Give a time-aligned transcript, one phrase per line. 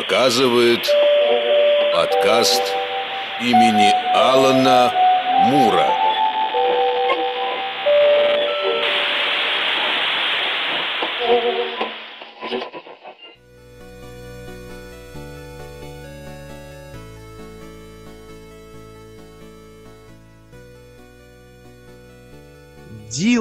[0.00, 0.88] показывает
[1.92, 2.62] подкаст
[3.42, 4.90] имени Алана
[5.44, 5.99] Мура.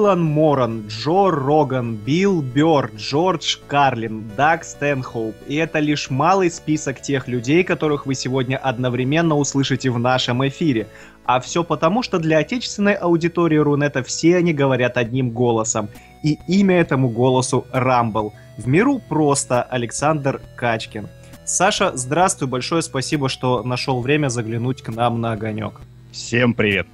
[0.09, 5.35] Дилан Моран, Джо Роган, Билл Бёрд, Джордж Карлин, Даг Стэнхоуп.
[5.47, 10.87] И это лишь малый список тех людей, которых вы сегодня одновременно услышите в нашем эфире.
[11.25, 15.89] А все потому, что для отечественной аудитории Рунета все они говорят одним голосом.
[16.23, 18.33] И имя этому голосу Рамбл.
[18.57, 21.07] В миру просто Александр Качкин.
[21.45, 25.73] Саша, здравствуй, большое спасибо, что нашел время заглянуть к нам на огонек.
[26.11, 26.88] Всем привет.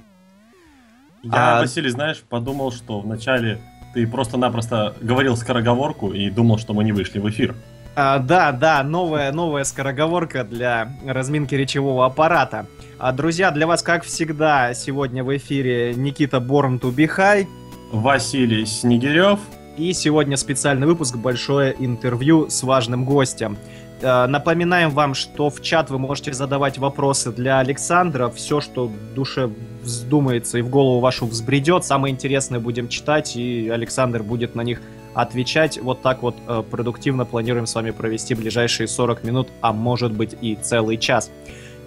[1.32, 1.60] Я, а...
[1.60, 3.58] Василий, знаешь, подумал, что вначале
[3.94, 7.54] ты просто-напросто говорил скороговорку и думал, что мы не вышли в эфир.
[7.94, 12.66] А, да, да, новая, новая скороговорка для разминки речевого аппарата.
[12.98, 17.48] А, друзья, для вас, как всегда, сегодня в эфире Никита Борн Тубихай.
[17.90, 19.40] Василий Снегирев.
[19.78, 23.58] И сегодня специальный выпуск, большое интервью с важным гостем.
[24.00, 28.28] Э, напоминаем вам, что в чат вы можете задавать вопросы для Александра.
[28.28, 29.50] Все, что в душе
[29.82, 34.82] вздумается и в голову вашу взбредет, самое интересное будем читать, и Александр будет на них
[35.14, 35.78] отвечать.
[35.80, 40.36] Вот так вот э, продуктивно планируем с вами провести ближайшие 40 минут, а может быть
[40.42, 41.30] и целый час.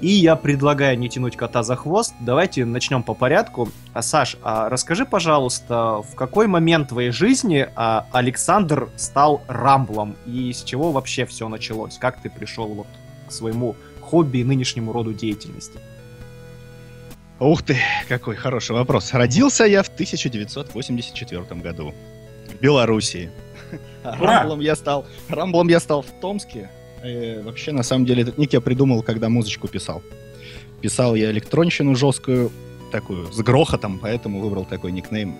[0.02, 2.14] И я предлагаю не тянуть кота за хвост.
[2.22, 3.70] Давайте начнем по порядку.
[3.94, 10.54] А, Саш, а расскажи, пожалуйста, в какой момент твоей жизни а, Александр стал рамблом и
[10.54, 11.98] с чего вообще все началось?
[11.98, 12.88] Как ты пришел вот
[13.28, 15.80] к своему хобби и нынешнему роду деятельности?
[17.40, 17.78] Ух ты,
[18.08, 19.14] какой хороший вопрос.
[19.14, 21.94] Родился я в 1984 году
[22.48, 23.32] в Белоруссии.
[24.04, 26.70] Рамблом я стал, рамблом я стал в Томске
[27.04, 30.02] Э, вообще, на самом деле, этот ник я придумал, когда музычку писал.
[30.82, 32.52] Писал я электронщину жесткую,
[32.92, 35.36] такую, с грохотом, поэтому выбрал такой никнейм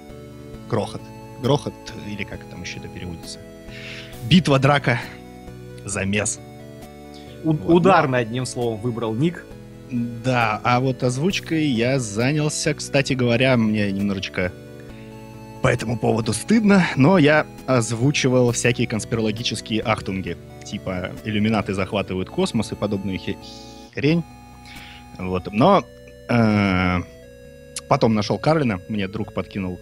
[0.70, 1.02] Грохот.
[1.42, 1.74] Грохот,
[2.08, 3.40] или как там еще это переводится.
[4.30, 5.00] Битва, драка,
[5.86, 6.40] замес.
[7.44, 7.74] У- вот.
[7.74, 9.46] Ударно, одним словом, выбрал ник.
[9.90, 14.52] Да, а вот озвучкой я занялся, кстати говоря, мне немножечко
[15.64, 20.38] по этому поводу стыдно, но я озвучивал всякие конспирологические ахтунги
[20.70, 23.20] типа иллюминаты захватывают космос и подобную
[23.94, 24.24] хрень.
[25.18, 25.52] Вот.
[25.52, 25.84] Но
[26.30, 26.98] э,
[27.88, 29.80] потом нашел Карлина, мне друг подкинул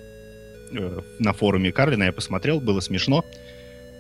[0.72, 3.26] э, на форуме Карлина, я посмотрел, было смешно.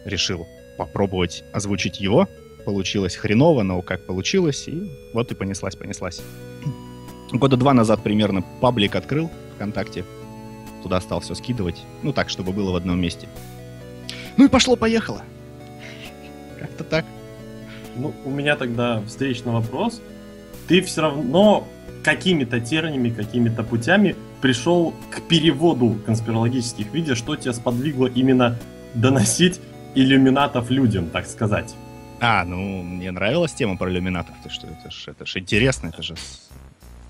[0.05, 0.47] Решил
[0.77, 2.27] попробовать озвучить его.
[2.65, 6.21] Получилось хреново, но как получилось, и вот и понеслась, понеслась.
[7.31, 10.03] Года два назад примерно паблик открыл ВКонтакте.
[10.83, 11.81] Туда стал все скидывать.
[12.03, 13.27] Ну так, чтобы было в одном месте.
[14.37, 15.23] Ну и пошло-поехало.
[16.59, 17.05] Как-то так.
[17.95, 20.01] Ну, у меня тогда встречный вопрос.
[20.67, 21.67] Ты все равно
[22.03, 28.57] какими-то терминами, какими-то путями пришел к переводу конспирологических видео, что тебя сподвигло именно
[28.93, 29.59] доносить
[29.95, 31.75] иллюминатов людям, так сказать.
[32.19, 34.35] А, ну, мне нравилась тема про иллюминатов.
[34.43, 36.15] Ты что, это ж, это ж интересно, это же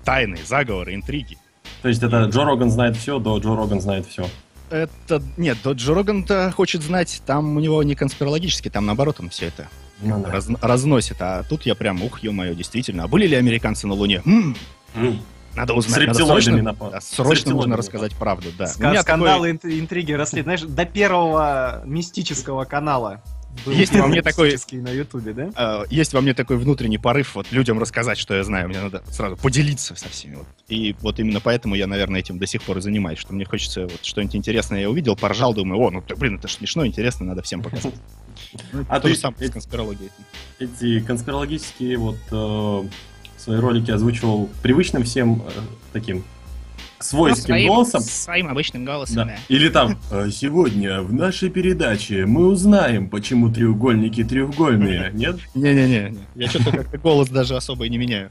[0.04, 1.38] тайны, заговоры, интриги.
[1.82, 4.26] То есть это Джо Роган знает все, до Джо Роган знает все.
[4.70, 5.22] Это...
[5.36, 9.68] Нет, Джо Роган-то хочет знать, там у него не конспирологически, там наоборот он все это
[10.00, 10.30] ну, да.
[10.30, 11.16] раз, разносит.
[11.20, 13.04] А тут я прям, ух, ё-моё, действительно.
[13.04, 14.22] А были ли американцы на Луне?
[14.24, 14.56] М-м.
[14.94, 15.18] Mm.
[15.54, 16.02] Надо узнать.
[16.02, 16.90] С надо срочно, напал.
[16.90, 18.66] да, срочно нужно рассказать правду, да.
[18.66, 19.80] Ска- скандалы, такой...
[19.80, 23.22] интриги росли, знаешь, до первого мистического канала
[23.66, 25.50] есть во мне такой на Ютубе, да?
[25.56, 28.68] Э, есть во мне такой внутренний порыв вот людям рассказать, что я знаю.
[28.68, 30.36] Мне надо сразу поделиться со всеми.
[30.36, 30.46] Вот.
[30.68, 33.82] И вот именно поэтому я, наверное, этим до сих пор и занимаюсь, что мне хочется
[33.82, 37.62] вот что-нибудь интересное я увидел, поржал, думаю, о, ну блин, это смешно, интересно, надо всем
[37.62, 37.94] показать.
[38.72, 40.10] Ну, а то же самое с конспирологией.
[40.60, 42.88] Эти конспирологические вот э,
[43.36, 45.50] свои ролики озвучивал привычным всем э,
[45.92, 46.24] таким
[47.00, 48.00] свойским ну, своим, голосом.
[48.00, 49.24] Своим обычным голосом, да.
[49.24, 49.36] да.
[49.48, 55.36] Или там, «А сегодня в нашей передаче мы узнаем, почему треугольники треугольные, нет?
[55.54, 58.30] Не-не-не, я что-то как-то голос даже особо и не меняю.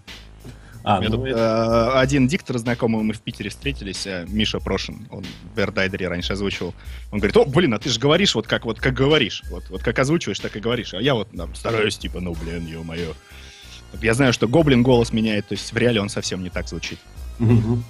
[0.83, 1.93] А, ну, тут, это...
[1.95, 6.31] э, один диктор знакомый, мы в Питере встретились, э, Миша Прошин, он в Эрдайдере раньше
[6.31, 6.73] озвучивал.
[7.11, 9.83] Он говорит, о, блин, а ты же говоришь вот как вот как говоришь, вот, вот
[9.83, 10.93] как озвучиваешь, так и говоришь.
[10.93, 13.15] А я вот там стараюсь, типа, ну, блин, ё-моё.
[14.01, 16.99] Я знаю, что Гоблин голос меняет, то есть в реале он совсем не так звучит.
[17.39, 17.83] Угу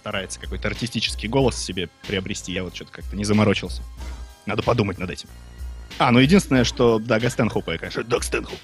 [0.00, 2.52] старается какой-то артистический голос себе приобрести.
[2.52, 3.82] Я вот что-то как-то не заморочился.
[4.46, 5.28] Надо подумать над этим.
[5.98, 8.58] А, ну единственное, что Дага Стэнхопа я, конечно, Даг Стэнхоп.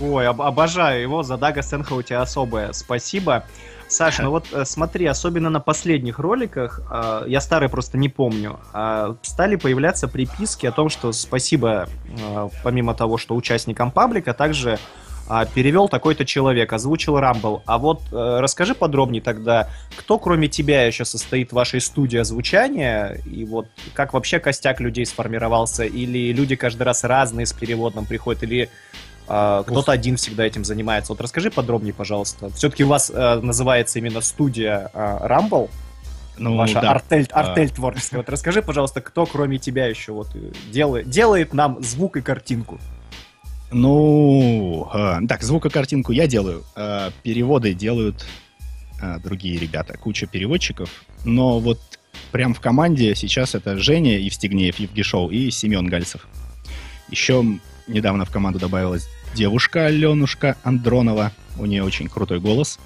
[0.00, 3.44] Ой, об- обожаю его, за Дага Сенха у тебя особое спасибо.
[3.88, 8.58] Саш, ну вот э, смотри, особенно на последних роликах, э, я старый просто не помню,
[8.72, 14.78] э, стали появляться приписки о том, что спасибо, э, помимо того, что участникам паблика, также
[15.30, 17.62] э, перевел такой-то человек, озвучил Рамбл.
[17.66, 23.20] А вот э, расскажи подробнее тогда, кто кроме тебя еще состоит в вашей студии озвучания,
[23.24, 28.42] и вот как вообще костяк людей сформировался, или люди каждый раз разные с переводом приходят,
[28.42, 28.68] или
[29.32, 31.12] а, кто-то один всегда этим занимается.
[31.12, 32.50] Вот расскажи подробнее, пожалуйста.
[32.50, 35.70] Все-таки у вас э, называется именно студия э, Rumble,
[36.36, 36.90] Ну, ваша да.
[36.90, 37.42] артель, А.
[37.42, 38.16] артель творческая.
[38.18, 42.80] Вот расскажи, пожалуйста, кто кроме тебя еще вот э, делает, делает нам звук и картинку.
[43.72, 46.64] Ну, э, так, звук и картинку я делаю.
[46.76, 48.26] э, переводы делают
[49.00, 51.04] э, другие ребята, куча переводчиков.
[51.24, 51.80] Но вот
[52.32, 56.26] прям в команде сейчас это Женя Евстигнеев, Евгешоу и Семен Гальцев.
[57.08, 57.44] Еще
[57.86, 61.32] недавно в команду добавилась девушка Аленушка Андронова.
[61.58, 62.78] У нее очень крутой голос.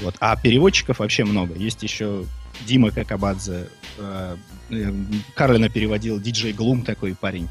[0.00, 0.16] Вот.
[0.20, 1.54] А переводчиков вообще много.
[1.54, 2.24] Есть еще
[2.66, 3.68] Дима Какабадзе.
[3.98, 4.36] э,
[4.70, 4.92] э,
[5.34, 7.48] Карлина переводил диджей Глум такой парень.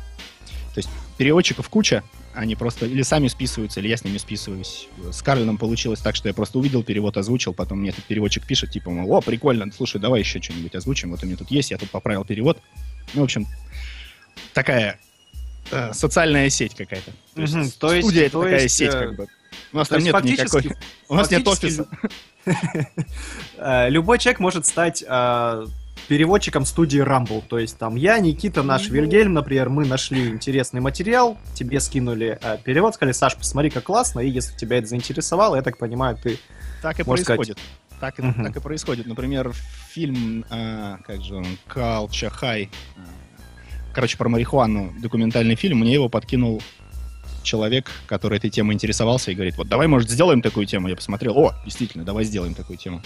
[0.73, 2.03] То есть переводчиков куча,
[2.33, 4.87] они просто или сами списываются, или я с ними списываюсь.
[5.11, 8.71] С Карлином получилось так, что я просто увидел перевод, озвучил, потом мне этот переводчик пишет,
[8.71, 11.77] типа, мол, о, прикольно, слушай, давай еще что-нибудь озвучим, вот у меня тут есть, я
[11.77, 12.59] тут поправил перевод.
[13.13, 13.47] Ну, в общем,
[14.53, 14.99] такая
[15.71, 17.11] э, социальная сеть какая-то.
[17.35, 19.27] То есть, то есть- студия это то такая есть, сеть, э, как бы.
[19.73, 20.71] У нас там нет никакой...
[21.09, 21.87] У нас нет офиса.
[23.57, 25.65] э, любой человек может стать э,
[26.11, 27.41] переводчиком студии Rumble.
[27.47, 32.57] То есть там я, Никита, наш Вильгельм, например, мы нашли интересный материал, тебе скинули э,
[32.61, 36.37] перевод, сказали, Саш, посмотри, как классно, и если тебя это заинтересовало, я так понимаю, ты...
[36.81, 37.37] Так и Можно сказать.
[37.37, 37.57] происходит.
[38.01, 38.43] Так, и- Мгм.
[38.43, 39.05] так и происходит.
[39.05, 39.53] Например,
[39.87, 42.67] фильм, а, как же он, Culture High,
[42.97, 43.01] а,
[43.93, 46.61] короче, про марихуану, документальный фильм, мне его подкинул
[47.41, 50.89] человек, который этой темой интересовался и говорит, вот давай, может, сделаем такую тему.
[50.89, 53.01] Я посмотрел, о, действительно, давай сделаем такую тему.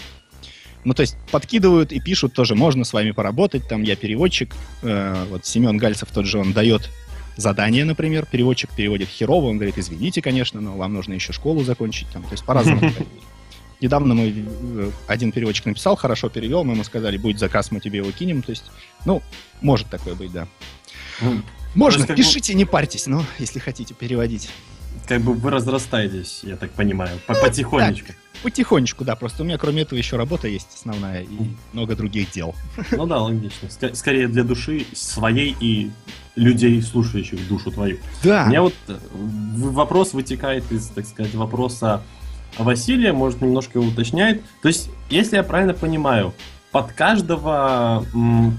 [0.86, 5.26] Ну, то есть подкидывают и пишут тоже, можно с вами поработать, там я переводчик, э,
[5.28, 6.90] вот Семен Гальцев тот же, он дает
[7.36, 12.06] задание, например, переводчик переводит херово, он говорит, извините, конечно, но вам нужно еще школу закончить,
[12.12, 12.92] там, то есть по-разному.
[13.80, 17.98] Недавно мы э, один переводчик написал, хорошо перевел, мы ему сказали, будет заказ, мы тебе
[17.98, 18.66] его кинем, то есть,
[19.04, 19.24] ну,
[19.62, 20.46] может такое быть, да.
[21.20, 21.42] Ну,
[21.74, 24.50] Можно, пишите, не парьтесь, но если хотите переводить.
[25.06, 28.12] Как бы вы разрастаетесь, я так понимаю, по- потихонечку.
[28.42, 31.38] Потихонечку, да, просто у меня кроме этого еще работа есть основная и
[31.72, 32.54] много других дел.
[32.92, 33.66] Ну да, логично.
[33.68, 35.90] Ска- Скорее для души своей и
[36.34, 37.98] людей, слушающих душу твою.
[38.22, 38.44] Да.
[38.44, 42.02] У меня вот э, вопрос вытекает из, так сказать, вопроса
[42.58, 44.42] Василия, может, немножко его уточняет.
[44.62, 46.34] То есть, если я правильно понимаю,
[46.72, 48.04] под каждого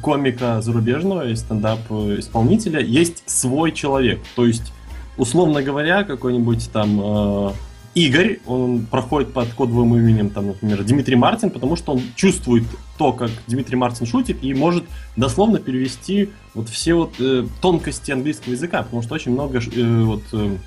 [0.01, 4.19] комика зарубежного и стендап-исполнителя есть свой человек.
[4.36, 4.74] То есть,
[5.18, 7.52] условно говоря, какой-нибудь там э,
[7.98, 12.64] Игорь, он проходит под кодовым именем, там, например, Дмитрий Мартин, потому что он чувствует
[12.98, 14.84] то, как Дмитрий Мартин шутит, и может
[15.16, 20.22] дословно перевести вот все вот э, тонкости английского языка, потому что очень много э, вот
[20.31, 20.58] э,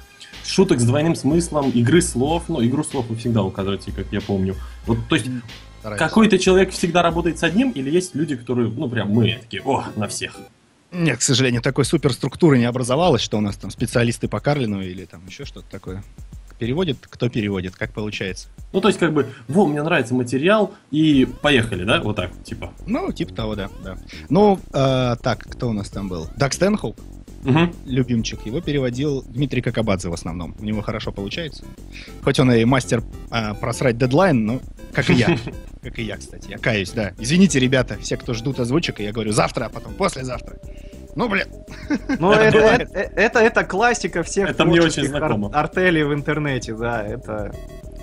[0.44, 4.56] шуток с двойным смыслом, игры слов, ну, игру слов вы всегда указываете, как я помню.
[4.86, 5.28] Вот, то есть,
[5.78, 5.98] Стараюсь.
[6.00, 9.84] какой-то человек всегда работает с одним, или есть люди, которые, ну, прям мы такие, о,
[9.94, 10.36] на всех.
[10.92, 15.04] Нет, к сожалению, такой суперструктуры не образовалось, что у нас там специалисты по Карлину или
[15.04, 16.02] там еще что-то такое.
[16.58, 18.48] Переводит, кто переводит, как получается.
[18.72, 22.72] Ну, то есть, как бы, во, мне нравится материал, и поехали, да, вот так, типа.
[22.86, 23.70] Ну, типа того, да.
[23.82, 23.96] да.
[24.28, 26.28] Ну, э, так, кто у нас там был?
[26.36, 27.00] Даг Стэнхоуп,
[27.44, 27.72] Мгм.
[27.86, 30.54] любимчик, его переводил Дмитрий Какабадзе в основном.
[30.60, 31.64] У него хорошо получается.
[32.22, 34.60] Хоть он и мастер а, просрать дедлайн, но
[34.92, 35.38] как и я.
[35.82, 36.50] Как и я, кстати.
[36.50, 37.12] Я каюсь, да.
[37.18, 40.58] Извините, ребята, все, кто ждут озвучек, и я говорю завтра, а потом послезавтра.
[41.16, 41.46] Ну, блин.
[42.18, 47.02] Ну, это, это, это, это классика всех Это мне очень ар- артелей в интернете, да,
[47.02, 47.52] это...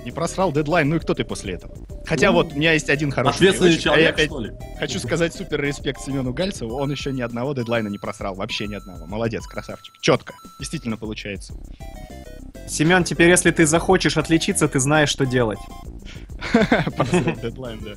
[0.06, 1.76] Не просрал дедлайн, ну и кто ты после этого?
[2.06, 4.40] Хотя Ну, вот, у меня есть один хороший Ответственный переводчик, а я человек, опять что
[4.40, 4.52] ли?
[4.80, 6.78] Хочу сказать супер респект Семену Гальцеву.
[6.78, 8.34] Он еще ни одного дедлайна не просрал.
[8.36, 9.06] Вообще ни одного.
[9.06, 9.94] Молодец, красавчик.
[10.00, 10.34] Четко.
[10.60, 11.54] Действительно получается.
[12.70, 15.60] Семен, теперь если ты захочешь отличиться, ты знаешь, что делать.
[16.96, 17.92] Просрать дедлайн, да.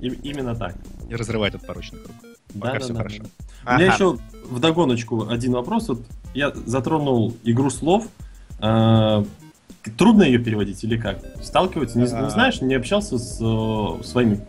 [0.00, 0.74] И- именно так.
[1.08, 2.16] И разрывать этот порочный круг.
[2.60, 3.22] Пока Да, все да, да, хорошо.
[3.22, 3.74] да.
[3.74, 3.94] У меня Ага.
[3.94, 4.18] еще
[4.50, 5.88] в догоночку один вопрос.
[5.88, 6.02] Вот
[6.34, 8.06] я затронул игру слов.
[8.60, 9.24] Э,
[9.98, 11.18] Трудно ее переводить или как?
[11.42, 11.98] Сталкиваться?
[11.98, 12.22] Не, А.
[12.22, 14.44] не знаешь, не общался с э, своими Да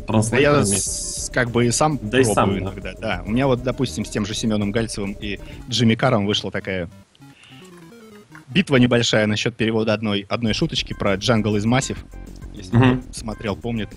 [0.00, 0.64] я транслейтерами?
[0.64, 2.58] с- как бы и сам Да и пробую сам, да.
[2.60, 2.92] иногда.
[3.00, 3.22] Да.
[3.26, 5.40] У меня вот, допустим, с тем же Семеном Гальцевым и
[5.70, 6.90] Джимми Каром вышла такая
[8.54, 12.04] битва небольшая насчет перевода одной, одной шуточки про Jungle is massive.
[12.54, 13.90] Если кто смотрел, помнит,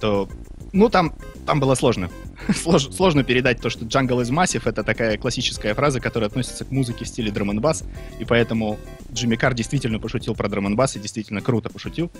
[0.00, 0.28] то
[0.72, 1.14] Ну, там,
[1.46, 2.10] там было сложно.
[2.54, 6.70] Слож, сложно передать то, что Jungle is Massive— это такая классическая фраза, которая относится к
[6.70, 7.84] музыке в стиле драм бас
[8.18, 8.78] и поэтому
[9.12, 12.10] Джимми Кар действительно пошутил про драм бас и действительно круто пошутил.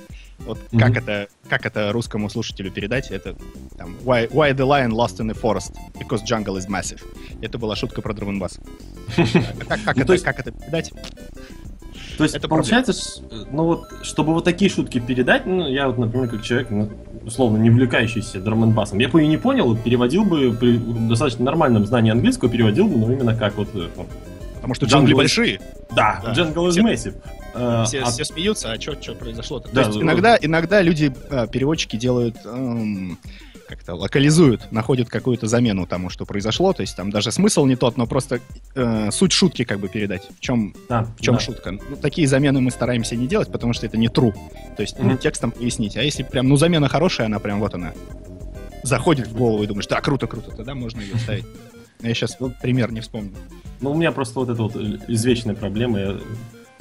[0.40, 0.78] Вот mm-hmm.
[0.78, 3.10] как, это, как это русскому слушателю передать?
[3.10, 3.34] Это
[3.76, 5.74] там, why, why the lion lost in the forest?
[5.98, 7.00] Because jungle is massive.
[7.40, 8.60] Это была шутка про драм бас
[9.16, 10.92] Как ну, это передать?
[12.16, 12.92] То есть, это получается,
[13.50, 16.90] ну вот, чтобы вот такие шутки передать, ну, я вот, например, как человек, ну,
[17.24, 21.86] условно, не увлекающийся драм басом я бы и не понял, переводил бы при достаточно нормальном
[21.86, 23.68] знании английского, переводил бы, ну, именно как вот...
[23.74, 24.06] Э, ну,
[24.56, 25.60] Потому что джунгли большие.
[25.90, 26.32] Да, да.
[26.32, 27.16] Jungle is massive.
[27.54, 28.10] Э, все, а...
[28.10, 29.68] все смеются, а что произошло-то?
[29.72, 33.18] Да, То есть иногда, иногда люди, э, переводчики делают эм,
[33.72, 36.74] как-то локализуют, находят какую-то замену тому, что произошло.
[36.74, 38.40] То есть там даже смысл не тот, но просто
[38.74, 40.28] э, суть шутки как бы передать.
[40.36, 41.40] В чем, да, в чем да.
[41.40, 41.72] шутка?
[41.72, 44.34] Ну, такие замены мы стараемся не делать, потому что это не true.
[44.76, 45.18] То есть mm-hmm.
[45.18, 45.96] текстом пояснить.
[45.96, 47.94] А если прям, ну, замена хорошая, она прям вот она
[48.82, 51.46] заходит в голову и думаешь, да, круто, круто, тогда можно ее ставить.
[52.02, 53.32] Я сейчас пример не вспомню.
[53.80, 54.76] Ну, у меня просто вот эта вот
[55.08, 55.98] извечная проблема.
[55.98, 56.20] Я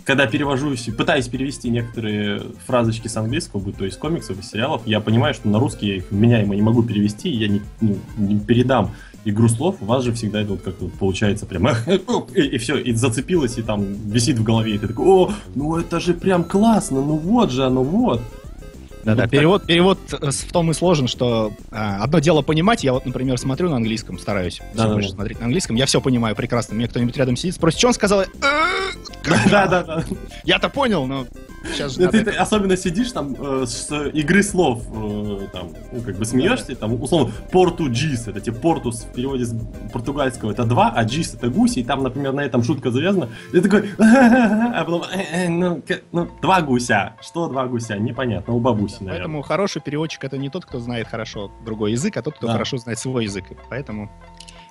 [0.05, 5.00] когда перевожу, пытаюсь перевести некоторые фразочки с английского, будь то из комиксов, из сериалов, я
[5.00, 8.91] понимаю, что на русский я их меняемо не могу перевести, я не, не, не передам
[9.25, 11.67] игру слов, у вас же всегда это вот как-то получается прям
[12.36, 15.77] и, и все, и зацепилось, и там висит в голове, и ты такой, о, ну
[15.77, 18.22] это же прям классно, ну вот же оно, вот.
[19.03, 23.05] Да-да, перевод, перевод э, в том и сложен, что а, одно дело понимать, я вот,
[23.05, 25.15] например, смотрю на английском, стараюсь да, да, больше да.
[25.15, 28.24] смотреть на английском, я все понимаю прекрасно, мне кто-нибудь рядом сидит, спросит, что он сказал,
[29.50, 30.03] да-да-да.
[30.43, 31.25] Я-то понял, но
[31.63, 36.18] сейчас же ты, ты особенно сидишь там э, с игры слов, э, там, ну, как
[36.18, 39.56] бы смеешься, там, условно, порту джис, это типа портус в переводе с
[39.91, 43.60] португальского это два, а джис это гуси, и там, например, на этом шутка завязана, и
[43.60, 49.18] такой, а потом, «Э, ну, ну, два гуся, что два гуся, непонятно, у бабуси, наверное.
[49.18, 52.77] Поэтому хороший переводчик это не тот, кто знает хорошо другой язык, а тот, кто хорошо
[52.77, 54.12] знает свой язык, поэтому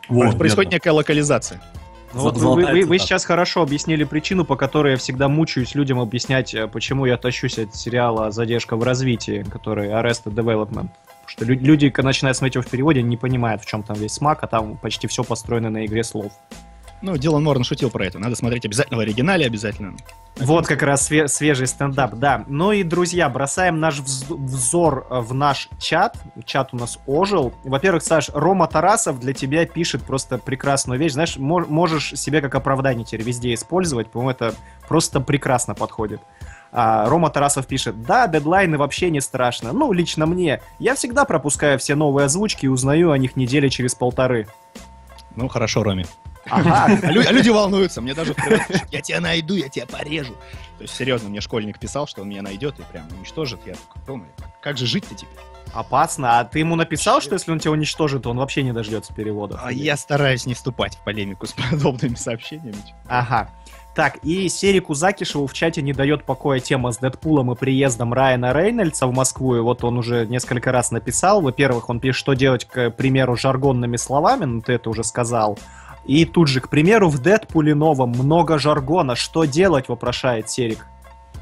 [0.09, 1.61] вот, происходит некая локализация.
[2.12, 6.00] Ну, вот вы, вы, вы сейчас хорошо объяснили причину, по которой я всегда мучаюсь людям
[6.00, 10.88] объяснять, э, почему я тащусь от сериала «Задержка в развитии», который Arrested Development.
[10.88, 14.14] Потому что люди, когда начинают смотреть его в переводе, не понимают, в чем там весь
[14.14, 16.33] смак, а там почти все построено на игре слов.
[17.02, 18.19] Ну, Дилан Морн шутил про это.
[18.19, 19.97] Надо смотреть обязательно в оригинале, обязательно.
[20.37, 22.45] Вот как раз све- свежий стендап, да.
[22.47, 26.16] Ну и, друзья, бросаем наш взор э, в наш чат.
[26.45, 27.54] Чат у нас ожил.
[27.64, 31.12] Во-первых, Саш, Рома Тарасов для тебя пишет просто прекрасную вещь.
[31.12, 34.09] Знаешь, мож- можешь себе как оправдание теперь везде использовать.
[34.11, 34.54] По-моему, это
[34.87, 36.21] просто прекрасно подходит.
[36.71, 39.73] А, Рома Тарасов пишет, да, дедлайны вообще не страшно.
[39.73, 40.61] Ну, лично мне.
[40.78, 44.47] Я всегда пропускаю все новые озвучки и узнаю о них недели через полторы.
[45.35, 46.04] Ну, хорошо, Роми.
[46.49, 48.35] Ага, а люди волнуются, мне даже
[48.90, 50.35] я тебя найду, я тебя порежу.
[50.78, 53.61] То есть, серьезно, мне школьник писал, что он меня найдет и прям уничтожит.
[53.66, 54.30] Я такой, думаю,
[54.62, 55.38] как же жить-то теперь?
[55.73, 56.40] Опасно.
[56.40, 59.61] А ты ему написал, что если он тебя уничтожит, то он вообще не дождется перевода?
[59.62, 62.76] А я стараюсь не вступать в полемику с подобными сообщениями.
[63.09, 63.50] Ага.
[63.94, 68.52] Так, и Серику Закишеву в чате не дает покоя тема с Дэдпулом и приездом Райана
[68.52, 69.56] Рейнольдса в Москву.
[69.56, 71.40] И вот он уже несколько раз написал.
[71.40, 75.59] Во-первых, он пишет, что делать, к примеру, жаргонными словами, ну ты это уже сказал.
[76.04, 79.16] И тут же, к примеру, в Дэдпуле новом много жаргона.
[79.16, 80.87] Что делать, вопрошает Серик.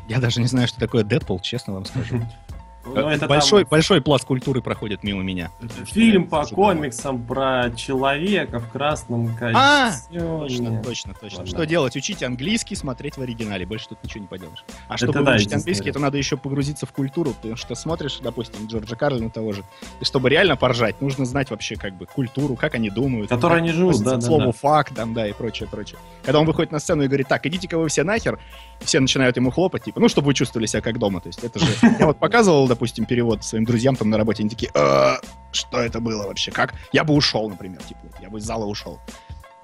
[0.09, 2.21] Я даже не знаю, что такое Дэдпул, честно вам скажу.
[2.95, 3.71] Ну, это большой, там...
[3.71, 5.51] большой пласт культуры проходит мимо меня.
[5.87, 9.55] Фильм по комиксам про человека в красном костюме.
[9.55, 11.47] А, точно, точно, точно.
[11.47, 11.97] Что делать?
[11.97, 13.67] Учить английский, смотреть в оригинале.
[13.67, 14.65] Больше тут ничего не поделаешь.
[14.89, 18.67] А чтобы да, учить английский, это надо еще погрузиться в культуру, потому что смотришь, допустим,
[18.67, 19.65] Джорджа Карлина того же,
[20.01, 23.29] и чтобы реально поржать, нужно знать вообще как бы культуру, как они думают.
[23.29, 24.21] Которые они живут, да.
[24.21, 25.99] Слово факт, там, да, и прочее, прочее.
[26.25, 28.39] Когда он выходит на сцену и говорит, так, идите-ка вы все нахер,
[28.81, 31.21] все начинают ему хлопать, типа, ну, чтобы вы чувствовали себя как дома.
[31.21, 31.67] То есть это же...
[31.99, 35.17] Я вот показывал, допустим, перевод своим друзьям там на работе, они такие, «Э,
[35.51, 36.75] что это было вообще, как?
[36.93, 39.01] Я бы ушел, например, типа, я бы из зала ушел.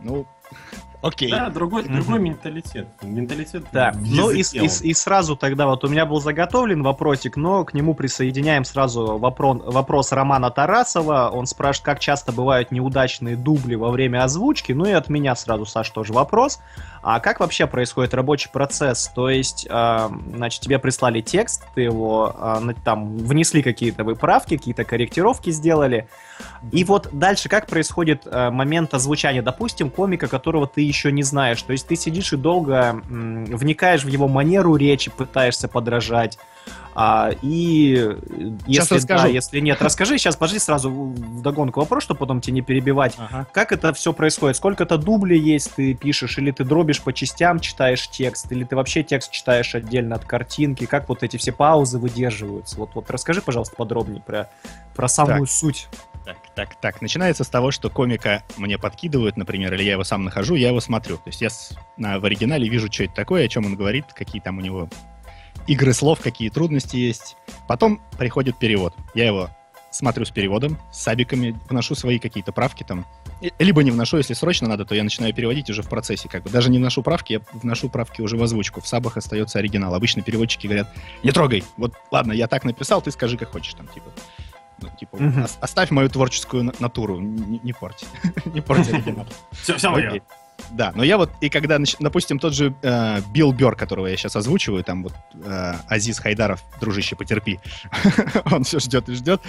[0.01, 0.27] Ну,
[1.05, 1.31] Окей.
[1.31, 1.95] Да, другой, mm-hmm.
[1.97, 2.89] другой менталитет.
[3.03, 3.65] Менталитет.
[3.73, 3.93] Да.
[3.95, 7.93] Ну и, и, и сразу тогда вот у меня был заготовлен вопросик, но к нему
[7.93, 11.29] присоединяем сразу вопрос, вопрос Романа Тарасова.
[11.31, 14.73] Он спрашивает, как часто бывают неудачные дубли во время озвучки.
[14.73, 16.61] Ну и от меня сразу, Саш, тоже вопрос.
[17.07, 19.13] А как вообще происходит рабочий процесс?
[19.15, 24.85] То есть, э, значит, тебе прислали текст, ты его э, там внесли какие-то выправки, какие-то
[24.85, 26.09] корректировки сделали.
[26.73, 31.61] И вот дальше как происходит э, момент озвучания, допустим, комика, которого ты еще не знаешь.
[31.61, 36.39] То есть ты сидишь и долго м, вникаешь в его манеру речи, пытаешься подражать.
[36.97, 38.17] А, и э,
[38.67, 39.35] Сейчас если да, расскажу.
[39.35, 40.17] если нет, расскажи.
[40.17, 43.15] Сейчас, подожди, сразу в догонку вопрос, чтобы потом тебя не перебивать.
[43.19, 43.47] Ага.
[43.53, 44.57] Как это все происходит?
[44.57, 49.03] Сколько-то дублей есть, ты пишешь, или ты дробишь по частям, читаешь текст, или ты вообще
[49.03, 50.87] текст читаешь отдельно от картинки?
[50.87, 52.77] Как вот эти все паузы выдерживаются?
[52.77, 54.49] Вот, вот расскажи, пожалуйста, подробнее про,
[54.95, 55.89] про самую суть.
[56.25, 57.03] Так, так, так.
[57.03, 60.81] Начинается с того, что комика мне подкидывают, например, или я его сам нахожу, я его
[60.81, 61.17] смотрю.
[61.17, 61.49] То есть я
[62.19, 64.89] в оригинале вижу, что это такое, о чем он говорит, какие там у него
[65.67, 67.37] игры слов, какие трудности есть.
[67.69, 68.95] Потом приходит перевод.
[69.15, 69.51] Я его
[69.91, 73.07] смотрю с переводом, с сабиками, вношу свои какие-то правки там.
[73.59, 76.29] Либо не вношу, если срочно надо, то я начинаю переводить уже в процессе.
[76.29, 78.81] Как бы даже не вношу правки, я вношу правки уже в озвучку.
[78.81, 79.95] В сабах остается оригинал.
[79.95, 80.93] Обычно переводчики говорят,
[81.23, 81.63] не трогай.
[81.77, 84.11] Вот ладно, я так написал, ты скажи, как хочешь там, типа.
[84.81, 88.07] Ну, типа, оставь мою творческую на- натуру, не, не порти.
[88.47, 89.27] не порти оригинал.
[89.53, 90.21] Все, все.
[90.71, 94.37] Да, но я вот, и когда, допустим, тот же э, Билл Бёрр, которого я сейчас
[94.37, 95.13] озвучиваю, там вот
[95.45, 97.61] э, Азиз Хайдаров, дружище, потерпи,
[98.51, 99.41] он все ждет и ждет.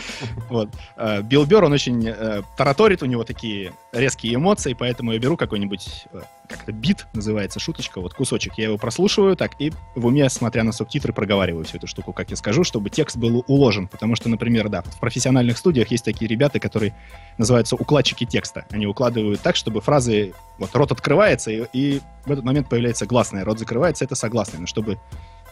[0.49, 0.69] Вот.
[0.97, 5.37] Э, Билл Бёрр, он очень э, тараторит, у него такие резкие эмоции, поэтому я беру
[5.37, 6.05] какой-нибудь,
[6.47, 10.63] как это, бит называется, шуточка, вот кусочек, я его прослушиваю так и в уме, смотря
[10.63, 14.29] на субтитры, проговариваю всю эту штуку, как я скажу, чтобы текст был уложен, потому что,
[14.29, 16.95] например, да, в профессиональных студиях есть такие ребята, которые
[17.37, 18.65] называются укладчики текста.
[18.71, 20.33] Они укладывают так, чтобы фразы...
[20.57, 23.43] Вот рот открывается, и, и в этот момент появляется гласное.
[23.43, 24.61] Рот закрывается, это согласное.
[24.61, 24.99] Но чтобы,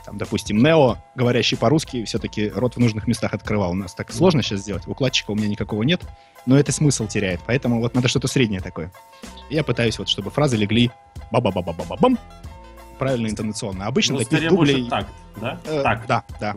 [0.05, 3.72] там, допустим, Нео, говорящий по-русски, все-таки рот в нужных местах открывал.
[3.72, 4.88] У нас так сложно сейчас сделать.
[4.88, 6.01] Укладчика у меня никакого нет,
[6.45, 7.39] но это смысл теряет.
[7.45, 8.91] Поэтому вот надо что-то среднее такое.
[9.50, 10.91] Я пытаюсь вот, чтобы фразы легли
[11.31, 12.17] ба-ба-ба-ба-ба-бам,
[13.00, 13.88] правильно интонационно.
[13.88, 14.89] Обычно Ну, таких дублей...
[14.89, 15.60] такт, да?
[15.65, 16.07] э, Такт.
[16.07, 16.55] да, да.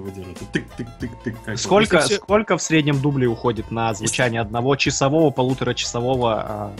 [1.56, 6.76] Сколько, сколько в среднем дублей уходит на звучание одного часового, полуторачасового а,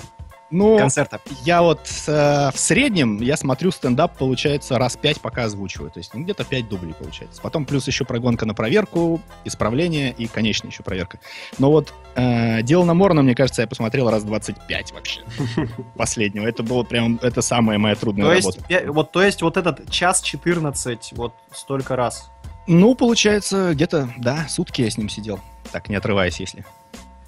[0.51, 1.21] Ну, концерта?
[1.45, 5.91] Я вот э, в среднем, я смотрю стендап, получается, раз пять пока озвучиваю.
[5.91, 7.43] То есть ну, где-то пять дублей получается.
[7.43, 11.19] Потом плюс еще прогонка на проверку, исправление и конечная еще проверка.
[11.59, 15.23] Но вот э, дело на Морна, мне кажется, я посмотрел раз 25 вообще.
[15.97, 16.47] Последнего.
[16.47, 18.65] Это было прям, это самая моя трудная То работа.
[18.69, 22.31] есть, вот, то есть вот этот час 14, вот столько раз.
[22.69, 25.41] Ну, получается, где-то, да, сутки я с ним сидел.
[25.73, 26.65] Так, не отрываясь, если.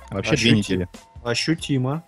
[0.09, 0.89] А вообще две Ощути- недели.
[1.25, 2.03] Ощутимо.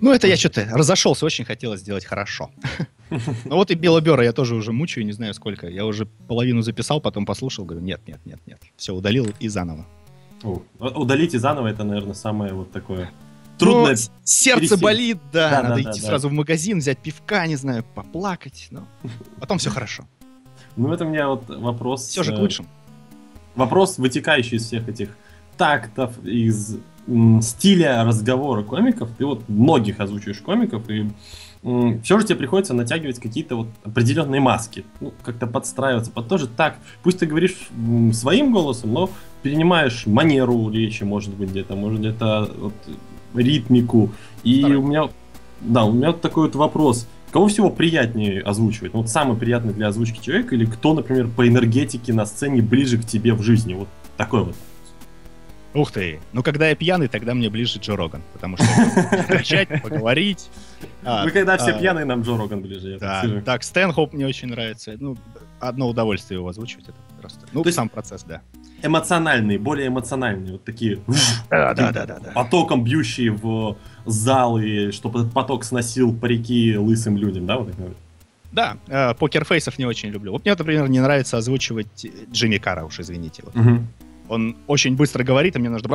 [0.00, 2.50] Ну, это я что-то разошелся, очень хотелось сделать хорошо.
[3.44, 5.68] Ну вот и Белобера я тоже уже мучаю, не знаю сколько.
[5.68, 8.58] Я уже половину записал, потом послушал, говорю, нет, нет, нет, нет.
[8.76, 9.86] Все, удалил и заново.
[10.42, 13.10] О, Удалите заново, это, наверное, самое вот такое
[13.58, 13.96] трудное.
[13.96, 14.82] Ну, сердце пересилить.
[14.82, 18.68] болит, да, Да, надо да, идти да, сразу в магазин, взять пивка, не знаю, поплакать,
[18.70, 18.86] но
[19.38, 20.04] потом все хорошо.
[20.76, 22.08] Ну, это у меня вот вопрос...
[22.08, 22.68] Все же к э, лучшему.
[23.54, 25.10] Вопрос, вытекающий из всех этих
[25.58, 26.78] тактов, из
[27.40, 29.10] стиля разговора комиков.
[29.18, 31.08] Ты вот многих озвучиваешь комиков, и
[32.02, 34.84] все же тебе приходится натягивать какие-то вот определенные маски.
[35.00, 36.76] Ну, как-то подстраиваться под тоже так.
[37.02, 37.68] Пусть ты говоришь
[38.12, 39.10] своим голосом, но
[39.42, 42.74] перенимаешь манеру речи, может быть, где-то, может, где-то вот,
[43.34, 44.10] ритмику.
[44.42, 44.84] И Стараюсь.
[44.84, 45.08] у меня,
[45.60, 47.06] да, у меня вот такой вот вопрос.
[47.30, 48.92] Кого всего приятнее озвучивать?
[48.92, 52.98] Ну, вот самый приятный для озвучки человек или кто, например, по энергетике на сцене ближе
[52.98, 53.74] к тебе в жизни?
[53.74, 54.56] Вот такой вот.
[55.74, 56.20] Ух ты.
[56.32, 58.66] Ну, когда я пьяный, тогда мне ближе Джо Роган, потому что
[59.26, 60.50] кричать, поговорить.
[61.02, 62.98] А, Вы когда все а, пьяные, нам Джо Роган ближе.
[63.00, 64.94] Да, так, Стэнхоп мне очень нравится.
[64.98, 65.16] Ну,
[65.60, 66.88] одно удовольствие его озвучивать.
[66.88, 67.46] Это просто.
[67.52, 68.42] Ну, То есть- сам процесс, да.
[68.84, 70.98] Эмоциональные, более эмоциональные, вот такие
[71.48, 72.32] Да, да, да, да, да.
[72.32, 77.58] потоком бьющие в зал, и чтобы этот поток сносил парики лысым людям, да?
[77.58, 77.86] Вот так?
[78.50, 80.32] Да, э, покерфейсов не очень люблю.
[80.32, 83.42] Вот мне, например, не нравится озвучивать Джимми Карра, уж извините.
[83.46, 83.54] Вот.
[83.54, 83.86] Мгм.
[84.32, 85.88] Он очень быстро говорит, а мне нужно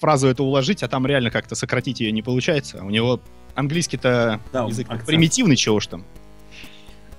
[0.00, 2.82] фразу эту уложить, а там реально как-то сократить ее не получается.
[2.82, 3.20] У него
[3.54, 5.06] английский-то Да, язык акцент.
[5.06, 6.04] примитивный, чего уж там,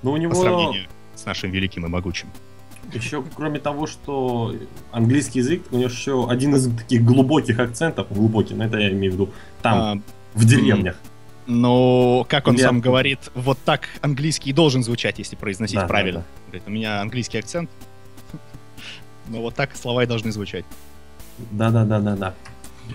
[0.01, 2.27] Но у по него сравнению с нашим великим и могучим.
[2.91, 4.53] еще, кроме того, что
[4.91, 9.11] английский язык, у него еще один из таких глубоких акцентов, глубокий, но это я имею
[9.11, 9.29] в виду,
[9.61, 9.97] там, А,
[10.33, 10.95] в деревнях.
[11.45, 15.81] но, как он Или сам говорит, вот так английский и должен звучать, если произносить Да,
[15.83, 16.19] да, правильно.
[16.19, 16.25] да.
[16.47, 17.69] Говорит, у меня английский акцент,
[19.27, 20.65] но вот так слова и должны звучать.
[21.51, 22.33] Да-да-да-да-да.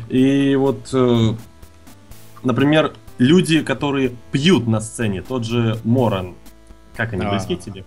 [0.09, 1.35] И вот, э,
[2.43, 6.35] например, люди, которые пьют на сцене, тот же Моран,
[6.95, 7.85] как они, А, близки тебе?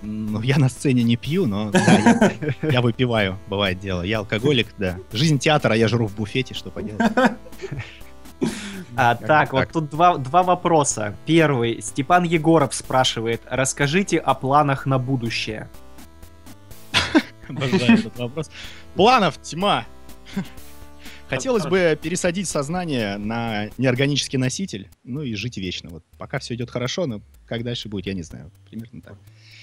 [0.00, 1.80] Ну, я на сцене не пью, но да,
[2.62, 4.02] я, я выпиваю, бывает дело.
[4.02, 4.96] Я алкоголик, да.
[5.12, 7.00] Жизнь театра, я жру в буфете, что поделать.
[8.96, 9.72] А, Как-то так, вот так.
[9.72, 11.14] тут два, два вопроса.
[11.24, 11.80] Первый.
[11.82, 13.42] Степан Егоров спрашивает.
[13.48, 15.68] Расскажите о планах на будущее.
[17.48, 18.50] Обожаю этот вопрос.
[18.94, 19.86] Планов тьма.
[21.28, 25.90] Хотелось бы пересадить сознание на неорганический носитель, ну и жить вечно.
[25.90, 28.50] Вот пока все идет хорошо, но как дальше будет, я не знаю.
[28.70, 29.14] Примерно так.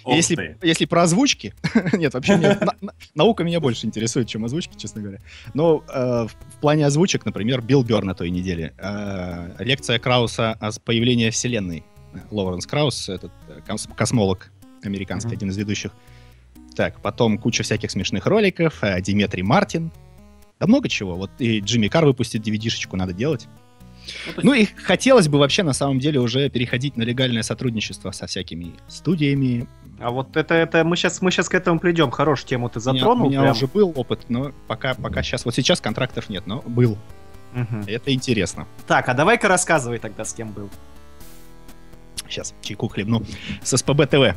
[0.04, 0.58] Ох Если, ты.
[0.62, 1.56] если про озвучки,
[1.94, 2.62] нет, вообще нет.
[2.62, 5.20] На- на- наука меня больше интересует, чем озвучки, честно говоря.
[5.56, 8.74] Но э, в в плане озвучек, например, Билл Бёрн на той неделе.
[8.78, 11.84] Э, лекция Крауса о появлении Вселенной.
[12.30, 14.52] Лоуренс Краус, этот э, кос- космолог
[14.84, 15.92] американский, один из ведущих.
[16.76, 18.84] Так, потом куча всяких смешных роликов.
[18.84, 19.92] э, Диметрий Мартин.
[20.60, 21.16] Да много чего.
[21.16, 23.48] Вот и Джимми Кар выпустит DVD-шечку, надо делать.
[24.38, 28.28] Ну, Ну и хотелось бы вообще на самом деле уже переходить на легальное сотрудничество со
[28.28, 29.68] всякими студиями.
[30.00, 32.12] А вот это, это мы сейчас мы сейчас к этому придем.
[32.12, 33.28] Хорошую тему ты У меня- затронул.
[33.28, 33.52] У меня, прям.
[33.54, 36.98] уже был опыт, но пока, пока сейчас, вот сейчас контрактов нет, но был.
[37.54, 37.84] Мгм.
[37.88, 38.68] Это интересно.
[38.86, 40.70] Так, а давай-ка рассказывай тогда, с кем был.
[42.30, 43.24] Сейчас чайку хлебну.
[43.64, 44.36] С СПБ ТВ.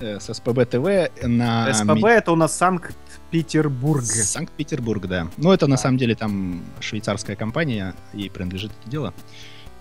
[0.00, 1.72] Э, С СПБ ТВ на...
[1.72, 4.04] СПБ это у нас Санкт-Петербург.
[4.04, 5.28] Санкт-Петербург, да.
[5.36, 9.14] Ну, это на самом деле там швейцарская компания, ей принадлежит это дело.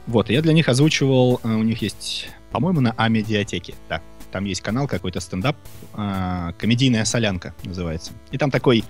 [0.07, 4.01] Вот, и я для них озвучивал, э, у них есть, по-моему, на А-медиатеке, да.
[4.31, 5.55] Там есть канал какой-то стендап,
[5.93, 8.11] э, комедийная солянка называется.
[8.31, 8.83] И там такой,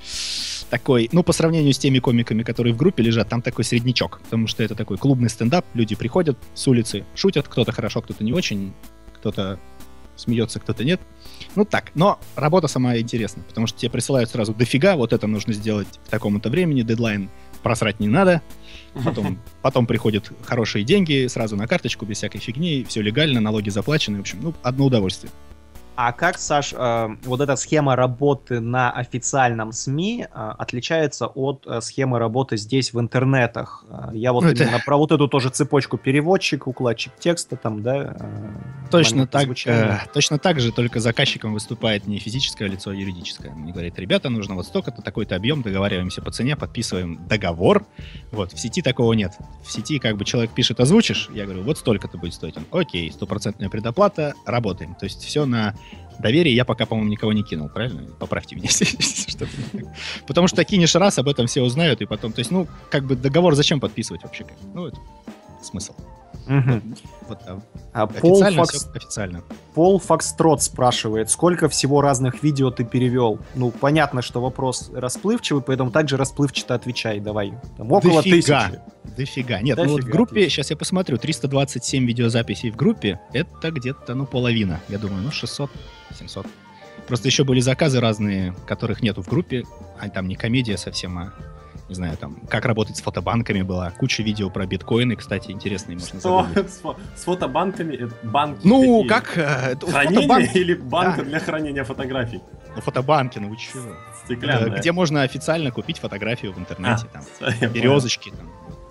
[0.69, 4.47] такой, ну, по сравнению с теми комиками, которые в группе лежат, там такой среднячок, потому
[4.47, 8.73] что это такой клубный стендап, люди приходят с улицы, шутят, кто-то хорошо, кто-то не очень,
[9.15, 9.59] кто-то
[10.17, 10.99] смеется, кто-то нет.
[11.55, 15.53] Ну так, но работа сама интересна, потому что тебе присылают сразу дофига, вот это нужно
[15.53, 17.29] сделать к такому-то времени, дедлайн
[17.63, 18.41] просрать не надо,
[19.03, 24.17] потом, потом приходят хорошие деньги сразу на карточку, без всякой фигни, все легально, налоги заплачены,
[24.17, 25.31] в общем, ну, одно удовольствие.
[25.99, 31.81] А как, Саш, э, вот эта схема работы на официальном СМИ э, отличается от э,
[31.81, 33.83] схемы работы здесь в интернетах?
[34.13, 38.15] Я вот Ну, это- именно про вот эту тоже цепочку переводчик, укладчик текста там, да?
[38.91, 43.49] Точно так, э, точно так же, только заказчиком выступает не физическое лицо, а юридическое.
[43.55, 47.83] Мне говорит, ребята, нужно вот столько-то, такой-то объем, договариваемся по цене, подписываем договор.
[48.31, 49.33] Вот, в сети такого нет.
[49.65, 52.55] В сети как бы человек пишет, озвучишь, я говорю, вот столько-то будет стоить.
[52.55, 54.93] Он, окей, стопроцентная предоплата, работаем.
[54.93, 55.73] То есть все на
[56.19, 58.03] доверие я пока, по-моему, никого не кинул, правильно?
[58.19, 58.69] Поправьте меня,
[59.39, 59.49] так.
[60.25, 63.15] Потому что кинешь раз, об этом все узнают, и потом, то есть, ну, как бы
[63.15, 64.45] договор зачем подписывать вообще?
[64.73, 64.97] Ну, это
[65.61, 65.93] смысл.
[67.27, 67.59] Вот, а
[67.93, 69.43] А Пол, официально Фокс- все официально.
[69.73, 73.39] Пол Фокстрот спрашивает, сколько всего разных видео ты перевел?
[73.55, 77.53] Ну, понятно, что вопрос расплывчивый, поэтому также расплывчато отвечай, давай.
[77.77, 78.67] Там около Дофига.
[78.69, 78.81] тысячи.
[79.17, 79.61] Дофига.
[79.61, 80.49] Нет, ну вот в Дофига, группе, отлично.
[80.49, 84.79] сейчас я посмотрю, 327 видеозаписей в группе, это где-то, ну, половина.
[84.89, 85.69] Я думаю, ну, 600,
[86.17, 86.45] 700.
[87.07, 89.63] Просто еще были заказы разные, которых нету в группе,
[89.99, 91.33] а там не комедия совсем, а,
[91.89, 93.91] не знаю, там, как работать с фотобанками была.
[93.91, 96.47] Куча видео про биткоины, кстати, интересные, можно Что?
[96.67, 97.95] С, фо- с фотобанками?
[97.95, 99.07] Это банки Ну, какие?
[99.07, 99.37] как...
[99.37, 101.23] э, это Хранение фотобанк- или банка Да.
[101.23, 102.41] для хранения фотографий?
[102.75, 103.81] Ну, фотобанки, ну вы чего?
[104.25, 104.75] Стеклянная.
[104.75, 107.23] Э, Где можно официально купить фотографию в интернете, А, там,
[107.59, 107.71] понял.
[107.73, 108.49] березочки, там.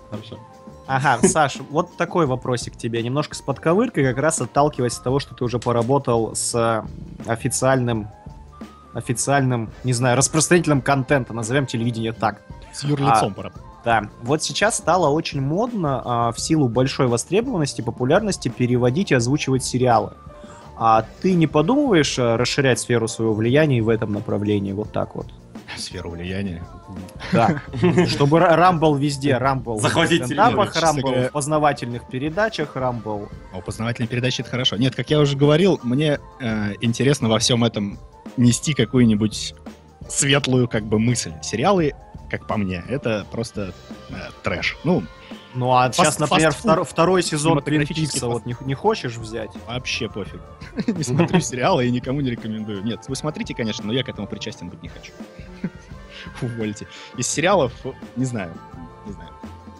[0.09, 0.39] Хорошо.
[0.87, 3.03] Ага, Саш, вот такой вопросик тебе.
[3.03, 8.07] Немножко с подковыркой, как раз отталкиваясь от того, что ты уже поработал с э, официальным,
[8.97, 12.41] официальным, не знаю, распространителем контента, назовем телевидение так.
[12.73, 13.51] С юрлицом пора.
[13.85, 19.63] Да, вот сейчас стало очень модно а, в силу большой востребованности, популярности переводить и озвучивать
[19.63, 20.13] сериалы.
[20.75, 25.27] А ты не подумываешь а, расширять сферу своего влияния в этом направлении, вот так вот?
[25.77, 26.63] Сферу влияния.
[27.31, 27.61] Да.
[28.07, 34.07] Чтобы Ра- Рамбл везде, Рамбл Захватить в стендапах, Рамбл в познавательных передачах, Рамбл О, познавательные
[34.07, 34.77] передачи это хорошо.
[34.77, 37.99] Нет, как я уже говорил, мне э, интересно во всем этом
[38.37, 39.53] нести какую-нибудь
[40.07, 41.33] светлую как бы мысль.
[41.41, 41.93] Сериалы,
[42.29, 43.73] как по мне, это просто
[44.09, 44.77] э, трэш.
[44.83, 45.03] Ну,
[45.57, 49.49] Ну а Фаст- сейчас, например, втор- второй сезон Твин Пикса вот не, не хочешь взять?
[49.67, 50.39] вообще пофиг.
[50.87, 52.83] Не смотрю сериалы и никому не рекомендую.
[52.83, 55.11] Нет, вы смотрите, конечно, но я к этому причастен быть не хочу.
[56.43, 56.87] Увольте.
[57.17, 57.73] Из сериалов,
[58.15, 58.53] не знаю,
[59.07, 59.31] не знаю.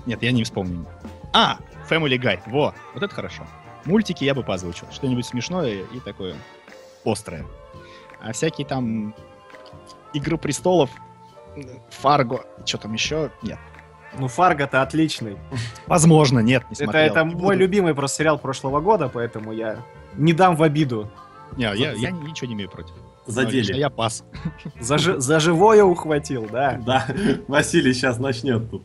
[0.08, 0.84] Нет, я не вспомню.
[1.32, 3.46] А, Family Guy, во, вот это хорошо.
[3.86, 4.88] Мультики я бы позвучил.
[4.92, 6.36] Что-нибудь смешное и такое
[7.06, 7.46] острое.
[8.20, 9.14] А всякие там
[10.14, 10.90] Игры престолов,
[11.92, 13.32] Фарго, что там еще?
[13.44, 13.60] Нет.
[14.20, 15.38] Ну, Фарго-то отличный.
[15.86, 17.06] Возможно, нет, не Это, смотрел.
[17.06, 17.60] это Не мой буду.
[17.60, 19.78] любимый просто сериал прошлого года, поэтому я
[20.16, 21.10] не дам в обиду.
[21.56, 22.94] Не, я, я ничего не имею против.
[23.26, 23.60] Задели.
[23.60, 24.24] Лично Я пас.
[24.80, 26.80] За, за живое ухватил, да.
[26.86, 27.06] Да,
[27.48, 28.84] Василий сейчас начнет тут.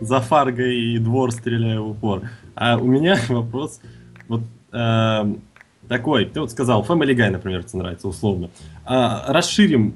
[0.00, 2.22] За Фарго и двор стреляю в упор.
[2.54, 3.80] А у меня вопрос
[4.28, 4.42] вот
[4.72, 5.42] эм,
[5.88, 6.24] такой.
[6.24, 8.48] Ты вот сказал, Family Guy, например, тебе нравится условно.
[8.84, 9.94] А, расширим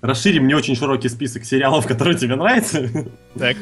[0.00, 2.88] расширим не очень широкий список сериалов, которые тебе нравятся.
[3.38, 3.56] Так.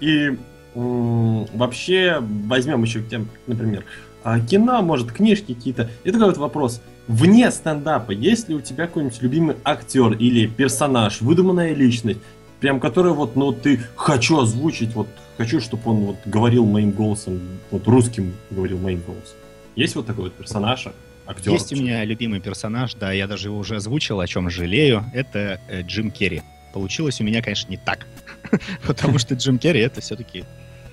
[0.00, 0.36] И
[0.74, 3.84] вообще возьмем еще, тем, например,
[4.24, 5.90] а, кино, может, книжки какие-то.
[6.04, 6.80] И такой вот вопрос.
[7.08, 12.20] Вне стендапа, есть ли у тебя какой-нибудь любимый актер или персонаж, выдуманная личность,
[12.62, 17.40] Прям который вот, ну, ты хочу озвучить, вот, хочу, чтобы он вот говорил моим голосом,
[17.72, 19.36] вот русским говорил моим голосом.
[19.74, 20.86] Есть вот такой вот персонаж,
[21.26, 21.52] актер?
[21.52, 25.04] Есть у меня любимый персонаж, да, я даже его уже озвучил, о чем жалею.
[25.12, 26.42] Это э, Джим Керри.
[26.72, 28.06] Получилось у меня, конечно, не так.
[28.86, 30.44] Потому что Джим Керри это все-таки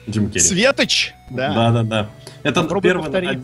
[0.09, 0.41] Джим Керри.
[0.41, 1.13] Светоч!
[1.29, 1.71] Да, Да.
[1.71, 2.09] да, да.
[2.43, 3.39] Это первый,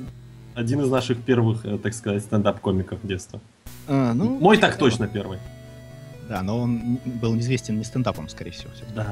[0.56, 3.42] один из наших первых, э, так сказать, стендап-комиков детства.
[3.88, 5.40] А, ну, Мой так точно первый.
[6.28, 8.72] Да, но он был известен не стендапом, скорее всего.
[8.74, 8.96] всё-таки.
[8.96, 9.08] Да.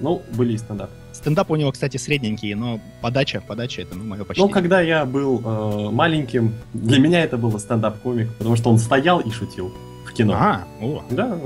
[0.00, 0.90] Ну, были и стендап.
[1.12, 4.42] Стендап у него, кстати, средненький, но подача, подача это, ну, мое почти.
[4.42, 9.20] Ну, когда я был э, маленьким, для меня это было стендап-комик, потому что он стоял
[9.20, 9.74] и шутил
[10.06, 10.34] в кино.
[10.34, 11.36] А, о, Да, да,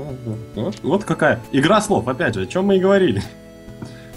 [0.55, 0.61] да.
[0.61, 1.39] Вот, вот какая.
[1.51, 3.21] Игра слов, опять же, о чем мы и говорили.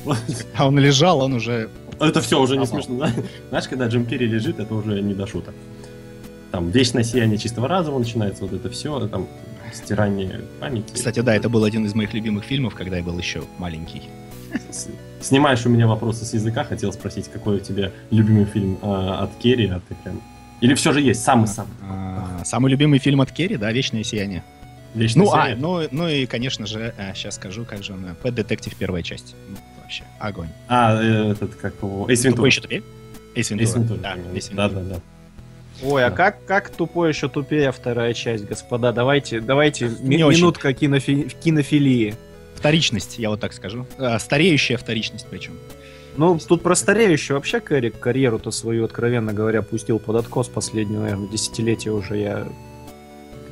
[0.56, 1.68] А он лежал, он уже...
[2.00, 2.98] Это все уже не смешно.
[2.98, 3.12] да?
[3.50, 5.54] Знаешь, когда Джим Керри лежит, это уже не до шуток.
[6.50, 9.28] Там вечное сияние чистого разума начинается, вот это все, там
[9.74, 10.92] стирание памяти.
[10.94, 14.02] Кстати, да, это был один из моих любимых фильмов, когда я был еще маленький.
[15.20, 19.30] Снимаешь у меня вопросы с языка, хотел спросить, какой у тебя любимый фильм а, от
[19.36, 20.20] Керри, а ты прям...
[20.60, 21.72] Или все же есть самый-самый?
[21.82, 24.42] А, Самый любимый фильм от Керри, да, «Вечное сияние».
[24.94, 25.56] Вечное Ну, а, сияние?
[25.56, 28.04] ну, ну и, конечно же, сейчас скажу, как же он...
[28.04, 29.34] э, Pet Detective первая часть.
[29.48, 30.48] Ну, вообще, огонь.
[30.68, 32.06] А, э, этот, как его...
[32.10, 32.46] Эйс Вентура.
[32.48, 32.62] Еще?
[33.34, 33.98] Эйс Вентура.
[34.52, 35.00] Да, да, да.
[35.82, 38.92] Ой, а как, как тупой еще тупее вторая часть, господа?
[38.92, 40.40] Давайте, давайте ми- Не очень.
[40.40, 42.14] минутка кинофи- кинофилии.
[42.54, 43.86] Вторичность, я вот так скажу.
[43.98, 45.54] А, Стареющая вторичность причем.
[46.16, 51.28] Ну, тут про стареющую вообще карь- карьеру-то свою, откровенно говоря, пустил под откос последнее, наверное,
[51.28, 52.46] десятилетие уже я...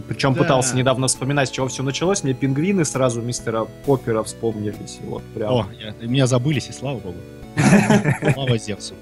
[0.08, 0.42] Причем Да.
[0.42, 2.22] пытался недавно вспоминать, с чего все началось.
[2.22, 4.98] Мне пингвины сразу мистера Поппера вспомнились.
[5.02, 5.52] Вот, прям.
[5.52, 7.16] О, я- меня забылись, и слава богу.
[8.34, 8.94] Слава Зевсу.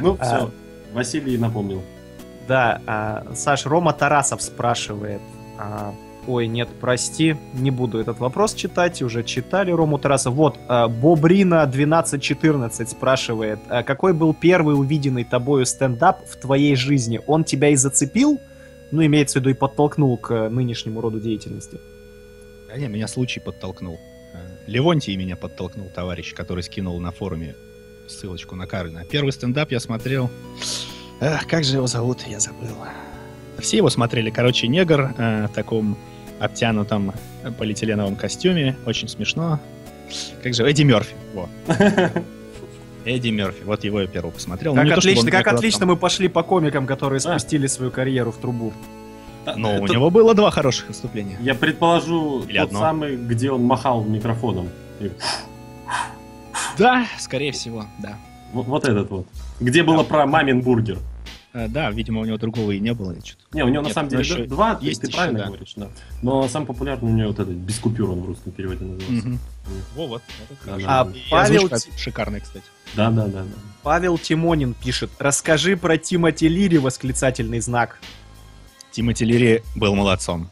[0.00, 0.24] Ну, А.
[0.24, 0.50] все.
[0.92, 1.82] Василий напомнил.
[2.48, 5.20] Да, а, Саш, Рома Тарасов спрашивает.
[5.58, 5.94] а,
[6.26, 10.34] ой, нет, прости, не буду этот вопрос читать, уже читали Рому Тарасов.
[10.34, 17.20] Вот, а, Бобрина 1214 спрашивает, а какой был первый увиденный тобою стендап в твоей жизни?
[17.26, 18.40] Он тебя и зацепил?
[18.90, 21.78] Ну, имеется в виду и подтолкнул к нынешнему роду деятельности.
[22.72, 23.98] А не, меня случай подтолкнул.
[24.34, 27.54] Э, Левонтий меня подтолкнул, товарищ, который скинул на форуме
[28.06, 29.04] ссылочку на Карлина.
[29.04, 30.30] Первый стендап я смотрел...
[31.20, 32.68] Эх, как же его зовут, я забыл.
[33.58, 34.30] Все его смотрели.
[34.30, 35.96] Короче, негр э, в таком
[36.38, 38.76] обтянутом э, полиэтиленовом костюме.
[38.86, 39.58] Очень смешно.
[40.42, 40.62] Как же...
[40.68, 41.14] Эдди Мерфи.
[41.34, 41.48] Во.
[43.04, 43.64] Эдди Мерфи.
[43.64, 44.74] Вот его я первого посмотрел.
[44.74, 47.36] Ну, Как то, чтобы отлично, он как отлично там- мы пошли по комикам, которые Да.
[47.38, 48.72] спустили свою карьеру в трубу.
[49.56, 51.36] Но у Это- него было два хороших выступления.
[51.40, 52.78] Я предположу, Или тот одно.
[52.80, 54.68] самый, где он махал микрофоном.
[55.00, 55.10] И
[56.76, 58.16] Да, скорее всего, да.
[58.52, 59.26] Вот, вот этот вот.
[59.60, 60.98] Где было про мамин бургер.
[61.54, 63.14] Э, Да, видимо, у него другого и не было.
[63.52, 65.38] Не, у него на Нет, самом ну деле еще два, ты- есть ты еще, правильно
[65.40, 65.46] да.
[65.46, 65.88] говоришь, да.
[66.22, 69.28] Но самый популярный у него вот этот, без купюр он в русском переводе называется.
[69.28, 69.38] Мгм.
[69.96, 70.22] Во, вот.
[70.50, 70.86] это Да, хорошо.
[70.88, 72.64] А Павел шикарная, кстати.
[72.94, 73.48] Да, да, да, да.
[73.82, 77.98] Павел Тимонин пишет, расскажи про Тимоти Лири, восклицательный знак.
[78.92, 80.50] Тимоти Лири был молодцом.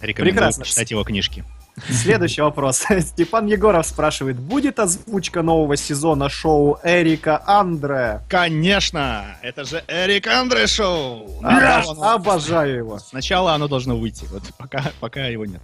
[0.00, 0.64] Рекомендую Прекрасно.
[0.64, 1.44] читать его книжки.
[1.88, 2.84] Следующий вопрос.
[3.00, 8.20] Степан Егоров спрашивает, будет озвучка нового сезона шоу Эрика Андре?
[8.28, 9.36] Конечно!
[9.42, 11.40] Это же Эрик Андре Шоу!
[11.42, 12.98] Обож- Оно- Обожаю его.
[12.98, 15.62] Сначала оно должно выйти, вот пока, пока его нет.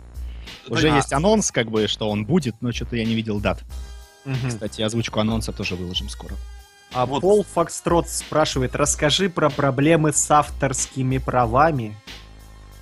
[0.68, 0.96] Уже А.
[0.96, 3.60] есть анонс, как бы, что он будет, но что-то я не видел дат.
[4.24, 4.48] Мгм.
[4.48, 6.34] Кстати, озвучку анонса тоже выложим скоро.
[6.92, 7.20] А Вот.
[7.20, 11.94] Пол Фокстрот спрашивает, расскажи про проблемы с авторскими правами.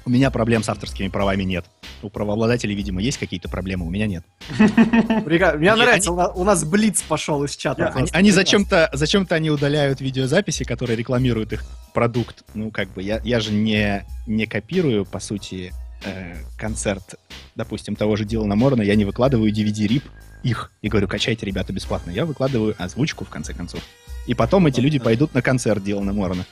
[0.06, 1.66] У меня проблем с авторскими правами нет.
[2.00, 4.24] У правообладателей, видимо, есть какие-то проблемы, у меня нет.
[4.56, 7.92] Мне Не, нравится, у нас- Блиц пошел из чата.
[8.12, 12.44] Они, зачем-то, зачем-то они удаляют видеозаписи, которые рекламируют их продукт.
[12.54, 15.72] Ну, как бы, я, я же не, не копирую, по сути,
[16.04, 17.16] э, концерт,
[17.56, 20.04] допустим, того же Дилана Морна, я не выкладываю DVD-рип
[20.44, 22.12] их и говорю, качайте, ребята, бесплатно.
[22.12, 23.80] Я выкладываю озвучку, в конце концов.
[24.28, 26.44] И потом эти люди пойдут на концерт Дилана Морна.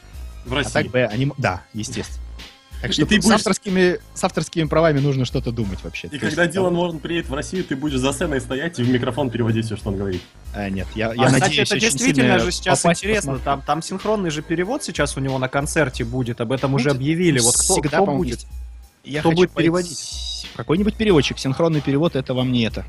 [0.45, 0.73] В А России.
[0.73, 1.31] так бы они...
[1.39, 2.21] Да, естественно.
[2.85, 6.09] Так И что ты тут с, будешь- авторскими, с авторскими правами нужно что-то думать вообще.
[6.09, 8.83] И То есть, когда Дилан Морн приедет в Россию, ты будешь за сценой стоять и
[8.83, 10.21] в микрофон переводить все, что он говорит.
[10.55, 13.33] А, нет, я, я А, кстати, надеюсь, это действительно же сейчас попасть интересно.
[13.33, 13.45] посмотреть.
[13.47, 16.43] Там, там синхронный же перевод сейчас у него на концерте будет.
[16.43, 17.39] Об этом уже Ну, объявили.
[17.39, 18.35] Вот кто, всегда, кто будет?
[18.41, 18.47] есть.
[19.03, 20.47] Я Кто будет пойти- переводить?
[20.55, 21.39] Какой-нибудь переводчик.
[21.39, 22.85] Синхронный перевод это вам не это.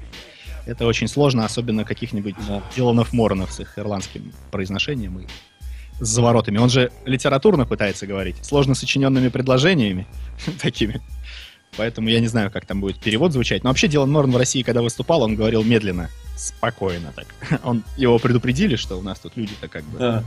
[0.66, 2.62] Это очень сложно, особенно каких-нибудь Да.
[2.76, 5.28] Диланов Моронов с их ирландским произношением и
[6.00, 6.58] с заворотами.
[6.58, 10.08] Он же литературно пытается говорить, сложно сочиненными предложениями
[10.62, 11.02] такими.
[11.78, 13.64] Поэтому я не знаю, как там будет перевод звучать.
[13.64, 17.28] Но вообще Дилан Морн в России, когда выступал, он говорил медленно, спокойно так.
[17.64, 20.24] Он, его предупредили, что у нас тут люди-то как бы Да.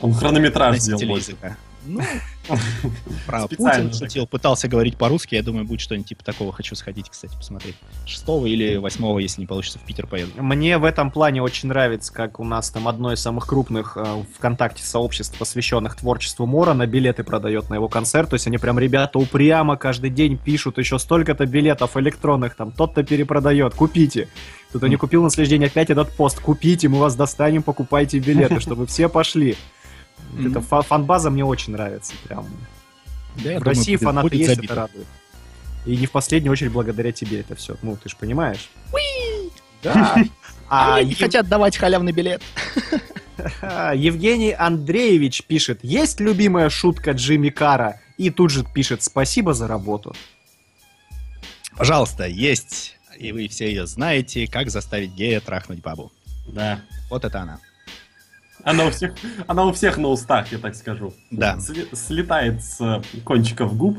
[0.00, 1.30] Он хронометраж больше.
[1.32, 1.56] языка.
[1.86, 2.00] Ну,
[3.26, 5.36] про Путина шутил, пытался говорить по-русски.
[5.36, 6.52] Я думаю, будет что-нибудь типа такого.
[6.52, 7.76] Хочу сходить, кстати, посмотреть.
[8.06, 10.32] Шестого или восьмого, если не получится, в Питер поеду.
[10.36, 14.22] Мне в этом плане очень нравится, как у нас там одно из самых крупных э,
[14.36, 18.30] ВКонтакте сообществ, посвященных творчеству Мора, на билеты продает на его концерт.
[18.30, 23.02] То есть они прям, ребята, упрямо каждый день пишут еще столько-то билетов электронных, там, тот-то
[23.02, 24.28] перепродает, купите.
[24.70, 28.60] Кто-то не купил на следующий день опять этот пост, купите, мы вас достанем, покупайте билеты,
[28.60, 29.56] чтобы все пошли.
[30.38, 32.46] Эта фа- фан-база мне очень нравится, прям.
[33.36, 34.72] Да, в думаю, России будет- фанаты будет есть, забито.
[34.72, 35.06] это радует.
[35.86, 37.76] И не в последнюю очередь благодаря тебе это все.
[37.82, 38.68] Ну, ты же понимаешь.
[39.82, 40.16] Да.
[40.68, 42.42] А А они не Ев- хотят давать халявный билет.
[43.94, 48.00] Евгений Андреевич пишет, есть любимая шутка Джимми Кара?
[48.18, 50.12] И тут же пишет, спасибо за работу.
[51.76, 52.96] Пожалуйста, есть.
[53.18, 56.10] И вы все ее знаете, как заставить гея трахнуть бабу.
[56.48, 56.80] Да.
[57.10, 57.60] Вот это она.
[58.66, 59.12] Она у всех,
[59.46, 61.14] она у всех на устах, я так скажу.
[61.30, 61.56] Да.
[61.58, 63.96] Сли- слетает с э, кончиков губ.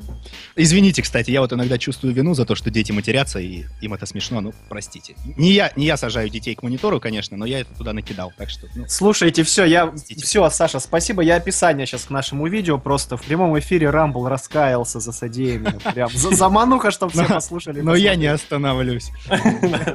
[0.57, 4.05] Извините, кстати, я вот иногда чувствую вину за то, что дети матерятся, и им это
[4.05, 5.15] смешно, ну, простите.
[5.37, 8.49] Не я, не я сажаю детей к монитору, конечно, но я это туда накидал, так
[8.49, 9.87] что, ну, Слушайте, все, я...
[9.87, 10.25] Простите.
[10.25, 11.21] Все, Саша, спасибо.
[11.21, 12.77] Я описание сейчас к нашему видео.
[12.77, 15.79] Просто в прямом эфире Рамбл раскаялся за содеянное.
[15.93, 17.79] Прям за замануха, чтобы все послушали.
[17.79, 19.11] но я не остановлюсь.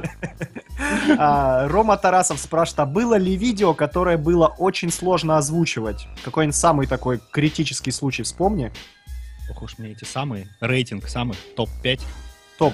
[1.17, 6.07] А, Рома Тарасов спрашивает, а было ли видео, которое было очень сложно озвучивать?
[6.23, 8.71] Какой-нибудь самый такой критический случай вспомни.
[9.49, 12.01] Ох уж мне эти самые, рейтинг самых, топ-5.
[12.57, 12.73] Топ.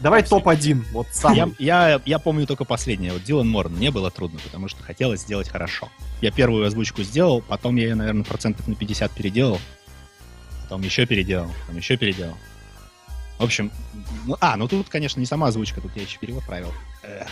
[0.00, 0.84] Давай топ-1.
[0.92, 1.54] Вот самый.
[1.58, 3.12] Я, я, я помню только последнее.
[3.12, 5.88] Вот Дилан Морн мне было трудно, потому что хотелось сделать хорошо.
[6.20, 9.58] Я первую озвучку сделал, потом я ее, наверное, процентов на 50 переделал.
[10.62, 12.36] Потом еще переделал, потом еще переделал.
[13.38, 13.70] В общем,
[14.26, 16.72] ну, а, ну тут, конечно, не сама озвучка, тут я еще перевод правил.
[17.02, 17.28] Эх.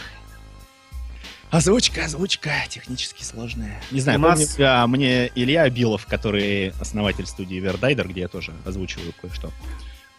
[1.53, 3.79] Озвучка, озвучка, технически сложная.
[3.91, 8.29] Не знаю, У помню, нас- а, мне Илья Абилов, который основатель студии Вердайдер, где я
[8.29, 9.51] тоже озвучиваю кое-что.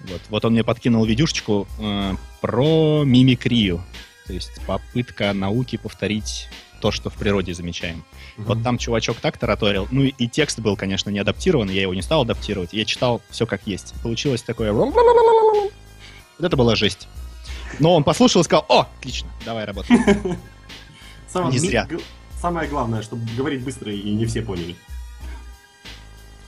[0.01, 3.83] Вот, вот он мне подкинул видюшечку э, про мимикрию.
[4.27, 6.49] То есть попытка науки повторить
[6.81, 8.05] то, что в природе замечаем.
[8.37, 9.87] Вот там чувачок так тараторил.
[9.89, 12.73] Ну и, и текст был, конечно, не адаптирован, я его не стал адаптировать.
[12.73, 13.95] Я читал все как есть.
[14.03, 14.71] Получилось такое...
[14.71, 14.93] Вот
[16.39, 17.07] это была жесть.
[17.79, 19.97] Но он послушал и сказал, о, отлично, давай работай.
[21.33, 21.87] Самое, Не зря.
[22.39, 24.75] самое главное, чтобы говорить быстро и не все поняли.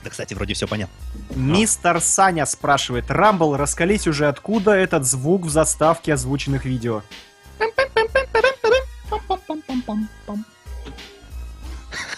[0.04, 0.94] Да, кстати, вроде все понятно.
[1.34, 7.02] Мистер Саня спрашивает, Рамбл, раскались уже, откуда этот звук в заставке озвученных видео?
[7.58, 7.66] Ну?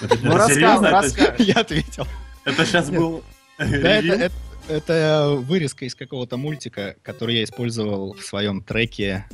[0.03, 0.17] Это-
[0.91, 2.07] раска- Я ответил.
[2.45, 3.25] Это сейчас был
[3.59, 4.35] Да, это, это-
[4.69, 9.27] это вырезка из какого-то мультика, который я использовал в своем треке.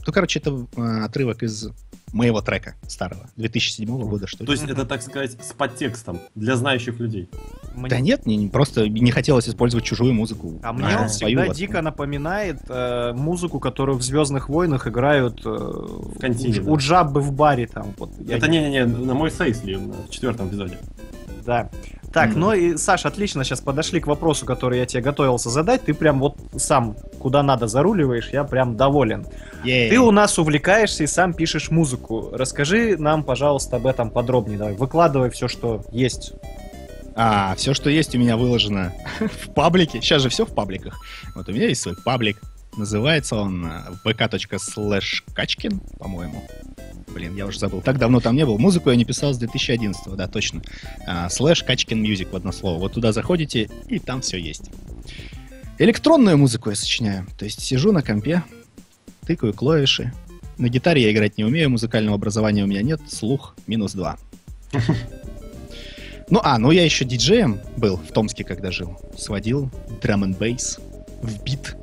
[0.00, 1.68] А, Ну, короче, это а, отрывок из
[2.12, 4.46] моего трека старого, 2007 года, что ли.
[4.46, 7.28] То есть это, так сказать, с подтекстом для знающих людей.
[7.74, 10.58] Мне- Да нет, не, просто не хотелось использовать чужую музыку.
[10.62, 11.56] А мне нашу он всегда вот.
[11.56, 15.72] дико напоминает э, музыку, которую в Звездных войнах играют э,
[16.18, 16.70] контине, у, да.
[16.72, 17.94] у Джаббы в баре там.
[17.96, 20.78] Вот, Это не-не-не, на мой Сейсли в четвертом эпизоде.
[21.46, 21.70] Да.
[22.12, 25.84] Так, ну и, Саш, отлично, сейчас подошли к вопросу, который я тебе готовился задать.
[25.84, 29.26] Ты прям вот сам куда надо заруливаешь, я прям доволен.
[29.62, 29.90] Ей.
[29.90, 32.30] Ты у нас увлекаешься и сам пишешь музыку.
[32.32, 34.58] Расскажи нам, пожалуйста, об этом подробнее.
[34.58, 36.32] Давай, выкладывай все, что есть.
[37.14, 40.00] А, все, что есть у меня выложено в паблике.
[40.00, 40.98] Сейчас же все в пабликах.
[41.34, 42.40] Вот у меня есть свой паблик.
[42.80, 46.48] Называется он э, vk.slash качкин, по-моему.
[47.08, 47.82] Блин, я уже забыл.
[47.82, 48.56] Так давно там не был.
[48.58, 50.62] Музыку я не писал с 2011, да, точно.
[51.06, 52.78] А, Слэш Качкин Music в одно слово.
[52.78, 54.70] Вот туда заходите, и там все есть.
[55.78, 57.26] Электронную музыку я сочиняю.
[57.38, 58.44] То есть сижу на компе,
[59.26, 60.10] тыкаю клавиши.
[60.56, 64.16] На гитаре я играть не умею, музыкального образования у меня нет, слух минус два.
[66.32, 68.96] Ну, а, ну я еще диджеем был в Томске, когда жил.
[69.18, 69.68] Сводил
[70.00, 70.78] драм н бейс
[71.22, 71.74] в бит.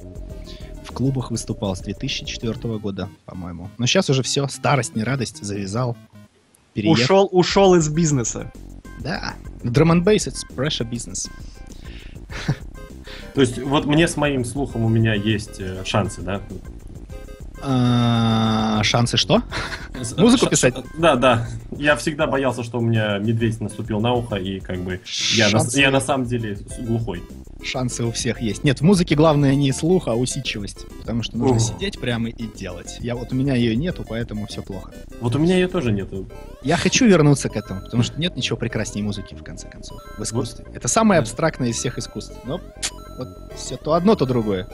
[0.98, 3.70] Клубах выступал с 2004 года, по-моему.
[3.78, 5.96] Но сейчас уже все, старость, не радость, завязал.
[6.74, 7.04] Переехал.
[7.04, 8.52] Ушел, ушел из бизнеса.
[9.02, 9.36] Да.
[9.62, 11.30] Драм н бейс it's pressure business.
[13.36, 16.42] То есть вот мне с моим слухом у меня есть э, шансы, да?
[17.62, 19.42] А, шансы что?
[20.18, 20.76] Музыку Ш- писать?
[20.76, 21.48] ш- Да, да.
[21.78, 25.00] Я всегда боялся, что у меня медведь наступил на ухо, и как бы
[25.36, 27.24] я, на, я на самом деле глухой.
[27.64, 28.64] Шансы у всех есть.
[28.64, 30.86] Нет, в музыке главное не слух, а усидчивость.
[31.02, 31.62] Потому что нужно Ух.
[31.62, 32.98] сидеть прямо и делать.
[33.00, 34.94] Я вот у меня ее нету, поэтому все плохо.
[35.20, 36.28] Вот у меня ее тоже нету.
[36.62, 40.22] Я хочу вернуться к этому, потому что нет ничего прекраснее музыки, в конце концов, в
[40.24, 40.66] искусстве.
[40.74, 42.36] Это самое абстрактное из всех искусств.
[42.46, 42.62] Но
[43.18, 44.68] вот все то одно, то другое.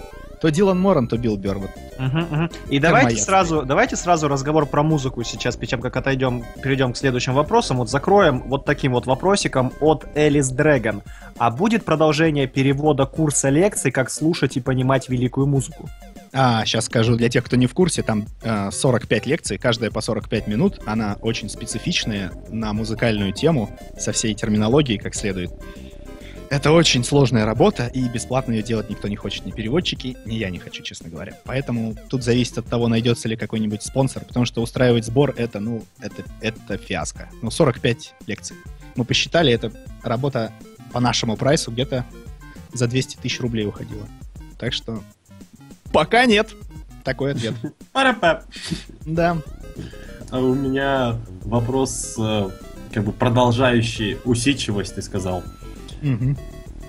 [0.43, 1.58] То Дилан Моран, то Билл Берр.
[1.58, 1.71] Вот.
[1.97, 2.51] Мгм, мгм.
[2.70, 6.97] И давайте сразу, давайте сразу разговор про музыку сейчас, перед тем, как отойдем, перейдем к
[6.97, 7.78] следующим вопросам.
[7.78, 11.01] Вот закроем вот таким вот вопросиком от Элис Дрэгон.
[11.38, 15.89] А будет продолжение перевода курса лекций, как слушать и понимать великую музыку?
[16.34, 20.01] А, сейчас скажу для тех, кто не в курсе, там э, 45 лекций, каждая по
[20.01, 20.82] 45 минут.
[20.86, 25.51] Она очень специфичная на музыкальную тему, со всей терминологией как следует.
[26.54, 30.51] Это очень сложная работа, и бесплатно ее делать никто не хочет, ни переводчики, ни я
[30.51, 31.36] не хочу, честно говоря.
[31.45, 35.84] Поэтому тут зависит от того, найдется ли какой-нибудь спонсор, потому что устраивать сбор это, ну,
[35.99, 37.28] это, это фиаско.
[37.41, 38.56] Ну, 45 лекций.
[38.95, 39.72] Мы посчитали, это
[40.04, 40.54] работа
[40.91, 42.06] по нашему прайсу где-то
[42.72, 44.08] за 200 тысяч рублей уходила.
[44.60, 45.01] Так что
[45.91, 46.54] пока нет.
[47.04, 47.56] Такой ответ.
[47.93, 48.43] Пара-па.
[49.08, 49.38] Да.
[50.30, 52.49] А у меня вопрос, э,
[52.93, 55.43] как бы продолжающий усидчивость, ты сказал.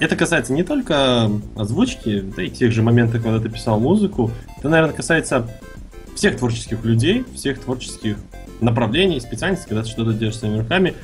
[0.01, 4.31] Это касается не только озвучки, да и тех же моментов, когда ты писал музыку.
[4.59, 5.49] Это, наверное, касается
[6.17, 8.17] всех творческих людей, всех творческих
[8.61, 10.95] направлений, специальностей, когда ты что-то делаешь своими руками.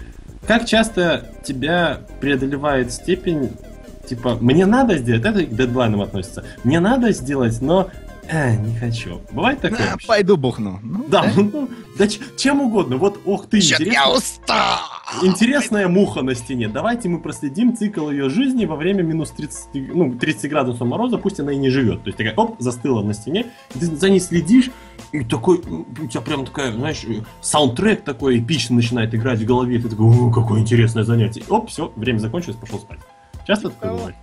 [0.47, 3.51] Как часто тебя преодолевает степень,
[4.09, 7.91] типа, мне надо сделать, это к дедлайнам относится, мне надо сделать, но
[8.29, 9.21] э, не хочу.
[9.33, 9.87] Бывает такое?
[9.87, 10.09] А, вообще?
[10.09, 10.81] пойду бухну.
[10.83, 12.07] Ну, Да, ну, да
[12.37, 12.97] чем угодно.
[12.97, 14.01] Вот, ох ты, Чё-то интересно.
[14.03, 14.79] я устал!
[15.23, 16.69] Интересная муха на стене.
[16.69, 21.41] Давайте мы проследим цикл ее жизни во время минус 30, ну, 30 градусов мороза, пусть
[21.41, 22.03] она и не живет.
[22.05, 24.71] То есть такая, оп, застыла на стене, ты за ней следишь,
[25.13, 27.05] и такой, м, у тебя прям такая, знаешь,
[27.41, 31.43] саундтрек такой эпичный начинает играть в голове, и ты такой, о, какое интересное занятие.
[31.49, 33.01] Оп, все, время закончилось, пошел спать.
[33.47, 34.17] Часто такое бывает?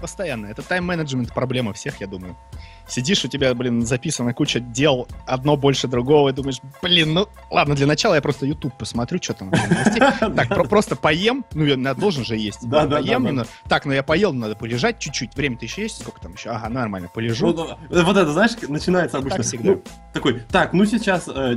[0.00, 0.46] Постоянно.
[0.46, 2.36] Это тайм-менеджмент проблема всех, я думаю.
[2.86, 7.74] Сидишь, у тебя, блин, записана куча дел, одно больше другого, и думаешь, блин, ну ладно,
[7.74, 9.50] для начала я просто YouTube посмотрю, что там.
[10.34, 12.68] Так, про- просто поем, ну я должен же есть.
[12.68, 13.44] Да, да, поем.
[13.68, 15.34] Так, ну я поел, надо полежать чуть-чуть.
[15.34, 16.50] Время-то еще есть, сколько там еще?
[16.50, 17.46] Ага, нормально, полежу.
[17.46, 19.42] Вот, э, это, знаешь, начинается Так обычно.
[19.42, 19.70] всегда.
[19.70, 19.82] ну,
[20.12, 21.54] такой, так, ну сейчас э,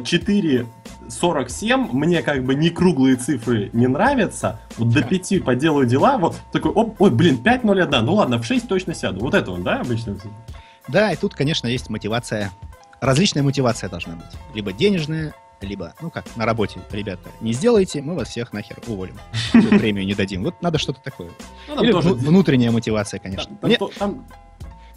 [1.10, 6.36] 4.47, мне как бы не круглые цифры не нравятся, вот до 5 поделаю дела, вот
[6.52, 9.20] такой, оп, ой, блин, 5.01, ну ладно, в 6 точно сяду.
[9.20, 10.18] Вот это он, да, обычно?
[10.88, 12.52] Да, и тут, конечно, есть мотивация.
[13.02, 14.26] Различная мотивация должна быть.
[14.54, 19.18] Либо денежная, либо, ну как, на работе, ребята, не сделайте, мы вас всех нахер уволим.
[19.52, 20.44] Премию не дадим.
[20.44, 21.30] Вот надо что-то такое.
[21.68, 23.46] Ну, Или тоже- вну- внутренняя мотивация, конечно.
[23.46, 24.28] там- там Мне- там-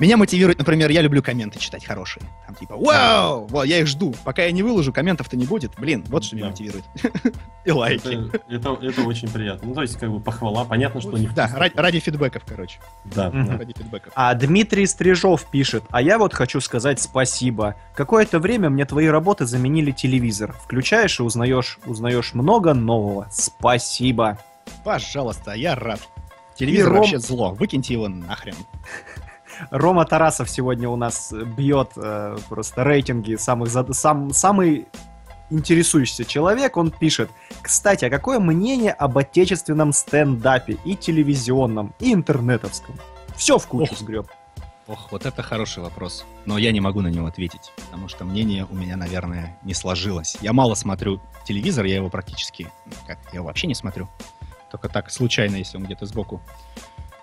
[0.01, 2.23] Меня мотивирует, например, я люблю комменты читать хорошие.
[2.47, 4.15] Там типа, вау, вот я их жду.
[4.25, 5.73] Пока я не выложу, комментов-то не будет.
[5.79, 6.51] Блин, вот что меня Да.
[6.53, 6.85] мотивирует.
[7.67, 8.09] И лайки.
[8.29, 9.69] это, это, это очень приятно.
[9.69, 12.81] Ну, то есть, как бы похвала, понятно, что не Да, ради, ради фидбэков, короче.
[13.05, 13.45] Да, Мгм.
[13.47, 13.59] да.
[13.59, 14.13] Ради фидбэков.
[14.17, 17.77] А Дмитрий Стрижов пишет, а я вот хочу сказать спасибо.
[17.95, 20.55] Какое-то время мне твои работы заменили телевизор.
[20.65, 23.29] Включаешь и узнаешь, узнаешь много нового.
[23.31, 24.39] Спасибо.
[24.83, 26.01] Пожалуйста, я рад.
[26.57, 27.53] Телевизор Ром- вообще зло.
[27.53, 28.55] Выкиньте его нахрен.
[29.71, 34.89] Рома Тарасов сегодня у нас бьет э, просто рейтинги самых зад- сам, самый
[35.51, 36.77] интересующийся человек.
[36.77, 37.31] Он пишет,
[37.61, 42.97] кстати, а какое мнение об отечественном стендапе и телевизионном, и интернетовском?
[43.37, 43.99] Все в кучу Ох.
[43.99, 44.27] сгреб.
[44.87, 46.25] Ох, вот это хороший вопрос.
[46.47, 50.37] Но я не могу на него ответить, потому что мнение у меня, наверное, не сложилось.
[50.41, 52.69] Я мало смотрю телевизор, я его практически,
[53.07, 54.09] как, я его вообще не смотрю.
[54.71, 56.41] Только так, случайно, если он где-то сбоку.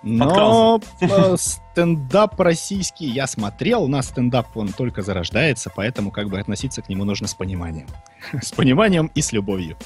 [0.04, 6.40] Но э, стендап российский я смотрел, у нас стендап, он только зарождается, поэтому как бы
[6.40, 7.88] относиться к нему нужно с пониманием.
[8.42, 9.78] С пониманием и с любовью.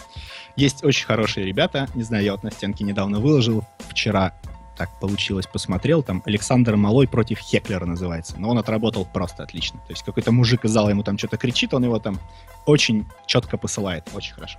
[0.55, 4.33] Есть очень хорошие ребята, не знаю, я вот на стенке недавно выложил, вчера
[4.77, 9.79] так получилось, посмотрел, там Александр Малой против Хеклера называется, но он отработал просто отлично.
[9.81, 12.19] То есть какой-то мужик из зала ему там что-то кричит, он его там
[12.65, 14.57] очень четко посылает, очень хорошо.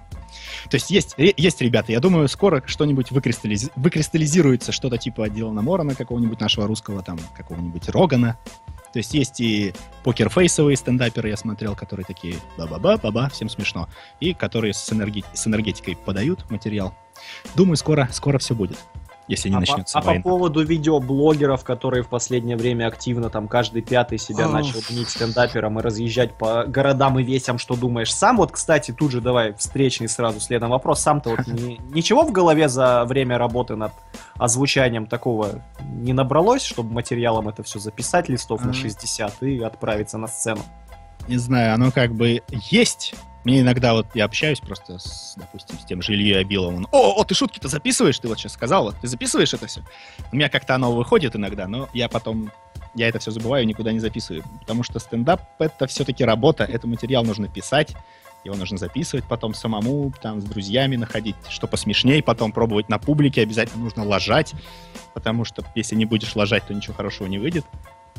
[0.71, 5.63] То есть есть, ре- есть ребята, я думаю, скоро что-нибудь выкристаллизи- выкристаллизируется, что-то типа Дилана
[5.63, 8.39] Морона какого-нибудь нашего русского, там, какого-нибудь Рогана.
[8.93, 9.73] То есть есть и
[10.05, 13.89] покерфейсовые стендаперы, я смотрел, которые такие ба-ба-ба, ба-ба, всем смешно.
[14.21, 16.95] И которые с, с энергетикой подают материал.
[17.55, 18.79] Думаю, скоро, скоро все будет,
[19.33, 20.23] если не а, начнется по, а по война.
[20.23, 24.53] поводу видеоблогеров, которые в последнее время активно, там, каждый пятый себя Ох.
[24.53, 28.15] начал мнить стендапером и разъезжать по городам и весям, что думаешь?
[28.15, 31.01] Сам вот, кстати, тут же давай встречный сразу следом вопрос.
[31.01, 33.93] Сам-то вот ни- ничего в голове за время работы над
[34.37, 38.75] озвучанием такого не набралось, чтобы материалом это все записать листов на А.
[38.75, 40.61] 60 и отправиться на сцену?
[41.29, 43.15] Не знаю, оно как бы есть.
[43.45, 46.87] Мне иногда вот я общаюсь просто с, допустим, с тем же Ильей Абиловым.
[46.93, 48.19] О, о, ты шутки-то записываешь?
[48.19, 49.83] Ты вот сейчас сказал, вот, ты записываешь это все?
[50.31, 52.53] У меня как-то оно выходит иногда, но я потом,
[52.95, 54.45] я это все забываю никуда не записываю.
[54.61, 57.97] Потому что стендап— это все-таки работа, это материал нужно писать,
[58.45, 63.43] его нужно записывать потом самому, там, с друзьями находить, что посмешнее, потом пробовать на публике,
[63.43, 64.53] обязательно нужно ложать,
[65.15, 67.65] потому что если не будешь ложать, то ничего хорошего не выйдет.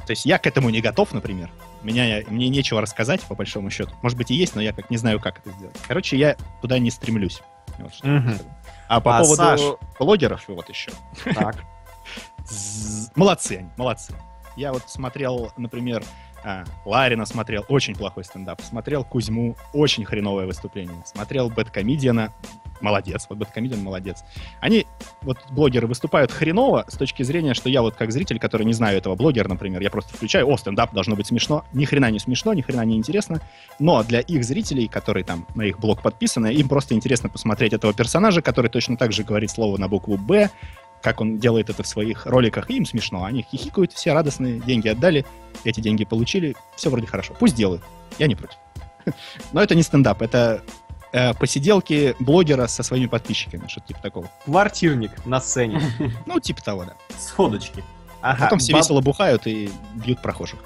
[0.06, 1.49] То есть я к этому не готов, например.
[1.82, 3.91] Меня, мне нечего рассказать, по большому счету.
[4.01, 5.76] Может быть и есть, но я как не знаю, как это сделать.
[5.88, 7.41] Короче, я туда не стремлюсь.
[7.80, 8.38] Вот что Мгм.
[8.88, 9.62] А по А, поводу Саш?
[9.99, 10.91] блогеров вот еще.
[11.34, 11.58] Так.
[13.16, 14.14] Молодцы они, молодцы.
[14.56, 16.04] Я вот смотрел, например,
[16.43, 18.61] а, Ларина смотрел, очень плохой стендап.
[18.61, 21.01] Смотрел Кузьму, очень хреновое выступление.
[21.05, 22.33] Смотрел Бэткомедиана,
[22.81, 24.23] молодец, вот Бэткомедиан молодец.
[24.59, 24.85] Они,
[25.21, 28.97] вот блогеры выступают хреново с точки зрения, что я вот как зритель, который не знаю
[28.97, 31.65] этого блогера, например, я просто включаю, о, стендап должно быть смешно.
[31.73, 33.39] Ни хрена не смешно, ни хрена не интересно.
[33.79, 37.93] Но для их зрителей, которые там на их блог подписаны, им просто интересно посмотреть этого
[37.93, 40.49] персонажа, который точно так же говорит слово на букву «Б»,
[41.04, 43.26] как он делает это в своих роликах, и им смешно.
[43.26, 45.26] Они хихикают, все радостные, деньги отдали,
[45.66, 47.36] эти деньги получили, все вроде хорошо.
[47.38, 47.84] Пусть делают,
[48.18, 48.58] я не против.
[49.51, 50.64] Но это не стендап, это
[51.12, 54.32] э, посиделки блогера со своими подписчиками, что-то типа такого.
[54.45, 55.82] Квартирник на сцене.
[56.26, 56.95] Ну, типа того, да.
[57.20, 57.84] Сходочки.
[58.24, 58.45] Ага.
[58.45, 60.59] Потом все Баб- весело бухают и бьют прохожих.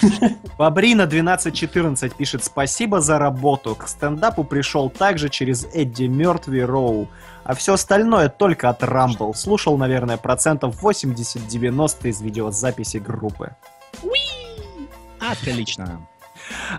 [0.58, 3.74] Бабрина 1214 пишет «Спасибо за работу.
[3.74, 7.08] К стендапу пришел также через Эдди Мертвый Роу.
[7.42, 9.34] А все остальное только от Рамбл.
[9.34, 13.56] Слушал, наверное, процентов 80-90 из видеозаписи группы».
[15.18, 16.06] Отлично.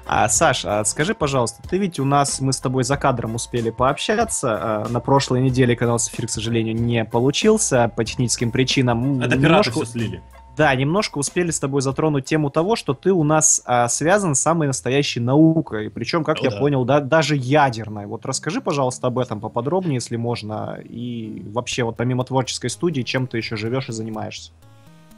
[0.05, 3.69] А, Саш, а скажи, пожалуйста, ты ведь у нас, мы с тобой за кадром успели
[3.69, 4.57] пообщаться.
[4.85, 9.19] а, На прошлой неделе, когда у нас эфир, к сожалению, не получился по техническим причинам.
[9.21, 9.37] Это пираты
[9.69, 10.21] Немножко- все слили.
[10.57, 14.41] Да, немножко успели с тобой затронуть тему того, что ты у нас а, связан с
[14.41, 16.57] самой настоящей наукой, причем, как Ну я да.
[16.59, 18.05] понял, да, даже ядерной.
[18.05, 23.27] Вот расскажи, пожалуйста, об этом поподробнее, если можно, и вообще вот помимо творческой студии, чем
[23.27, 24.51] ты еще живешь и занимаешься?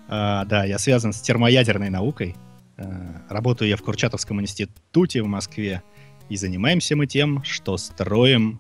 [0.07, 2.35] А, да, я связан с термоядерной наукой.
[2.77, 5.81] А, Работаю я в Курчатовском институте в Москве.
[6.29, 8.59] И занимаемся мы тем, что строим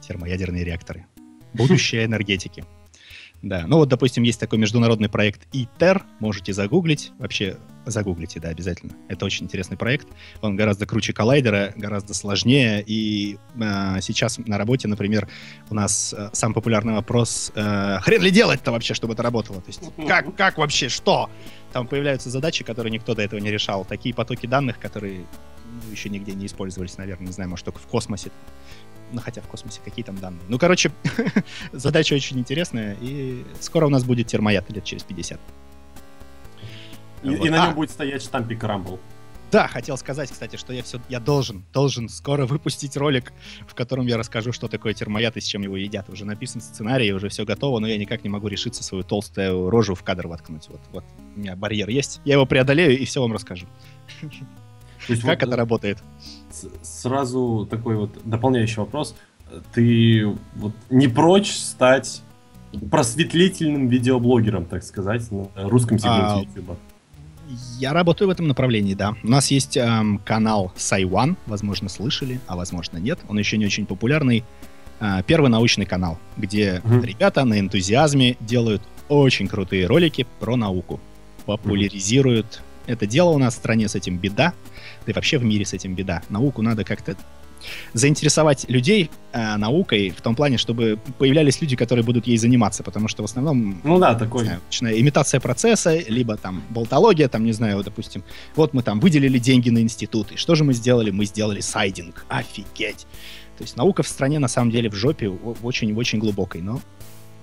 [0.00, 1.06] термоядерные реакторы.
[1.54, 2.64] Будущее энергетики.
[3.44, 8.94] Да, ну вот, допустим, есть такой международный проект ИТЕР, можете загуглить, вообще загуглите, да, обязательно.
[9.08, 10.08] Это очень интересный проект,
[10.40, 15.28] он гораздо круче коллайдера, гораздо сложнее, и э, сейчас на работе, например,
[15.68, 19.60] у нас э, самый популярный вопрос, э, хрен ли делать-то вообще, чтобы это работало?
[19.60, 21.28] То есть, как, как вообще, что?
[21.74, 25.26] Там появляются задачи, которые никто до этого не решал, такие потоки данных, которые
[25.66, 28.30] ну, еще нигде не использовались, наверное, не знаю, может, только в космосе.
[29.10, 30.44] Ну, хотя в космосе какие там данные.
[30.48, 30.92] Ну, короче,
[31.72, 35.40] задача очень интересная, и скоро у нас будет термояд лет через 50.
[37.24, 37.44] И, Вот.
[37.44, 37.66] и на А.
[37.66, 39.00] нем будет стоять штампик Рамбл.
[39.50, 43.32] Да, хотел сказать, кстати, что я все, я должен, должен скоро выпустить ролик,
[43.68, 46.10] в котором я расскажу, что такое термояд и с чем его едят.
[46.10, 49.94] Уже написан сценарий, уже все готово, но я никак не могу решиться свою толстую рожу
[49.94, 50.68] в кадр воткнуть.
[50.68, 51.04] Вот, вот
[51.36, 53.66] у меня барьер есть, я его преодолею и все вам расскажу.
[54.20, 55.98] То есть Как вот, это работает?
[56.50, 56.68] с-
[57.02, 59.14] Сразу такой вот дополняющий вопрос.
[59.72, 60.26] Ты
[60.56, 62.22] вот не прочь стать
[62.90, 66.76] просветлительным видеоблогером, так сказать, на русском А, сегменте YouTube?
[67.78, 69.14] Я работаю в этом направлении, да.
[69.22, 73.18] У нас есть эм, канал Сайван, возможно, слышали, а возможно нет.
[73.28, 74.44] Он еще не очень популярный.
[75.00, 77.02] Э, первый научный канал, где Мгм.
[77.04, 81.00] ребята на энтузиазме делают очень крутые ролики про науку.
[81.46, 82.62] Популяризируют.
[82.86, 84.52] Это дело у нас в стране с этим беда,
[85.06, 86.22] да и вообще в мире с этим беда.
[86.28, 87.16] Науку надо как-то
[87.92, 93.08] заинтересовать людей э, наукой в том плане, чтобы появлялись люди, которые будут ей заниматься, потому
[93.08, 94.44] что в основном Ну да, такой.
[94.44, 98.24] знаю, начиная имитация процесса, либо там болтология, там, не знаю, вот, допустим,
[98.56, 101.10] вот мы там выделили деньги на институт, и что же мы сделали?
[101.10, 102.24] Мы сделали сайдинг.
[102.28, 103.06] Офигеть!
[103.56, 106.80] То есть наука в стране на самом деле в жопе очень-очень глубокой, но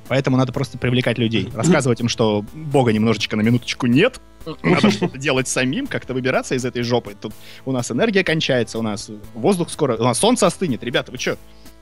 [0.08, 4.20] поэтому надо просто привлекать людей, рассказывать им, что бога немножечко на минуточку нет,
[4.64, 7.16] надо что-то делать самим, как-то выбираться из этой жопы.
[7.20, 7.34] Тут
[7.66, 11.38] у нас энергия кончается, у нас воздух скоро, у нас солнце остынет, ребята, вы что?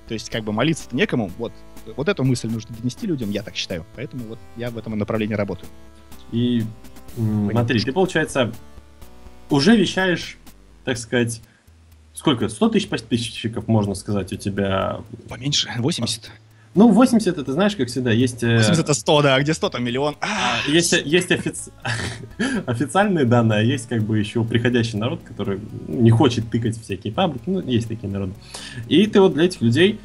[0.07, 1.53] То есть как бы молиться некому, вот.
[1.95, 3.85] Вот эту мысль нужно донести людям, я так считаю.
[3.95, 5.69] Поэтому вот я в этом направлении работаю.
[6.31, 6.63] И
[7.17, 8.51] м, смотри, ты, получается,
[9.49, 10.37] уже вещаешь,
[10.83, 11.41] так сказать,
[12.13, 12.49] сколько?
[12.49, 15.01] 100 тысяч подписчиков, можно сказать, у тебя.
[15.27, 16.31] Поменьше, 80.
[16.75, 18.43] Ну, 80, это знаешь, как всегда, есть...
[18.43, 20.15] э, 80 это 100, да, а где 100, там миллион.
[20.21, 21.71] А, Есть, есть офици-
[22.67, 27.11] официальные данные, а есть как бы еще приходящий народ, который ну, не хочет тыкать всякие
[27.11, 28.33] фабрики, ну, есть такие народы.
[28.87, 29.99] И ты вот для этих людей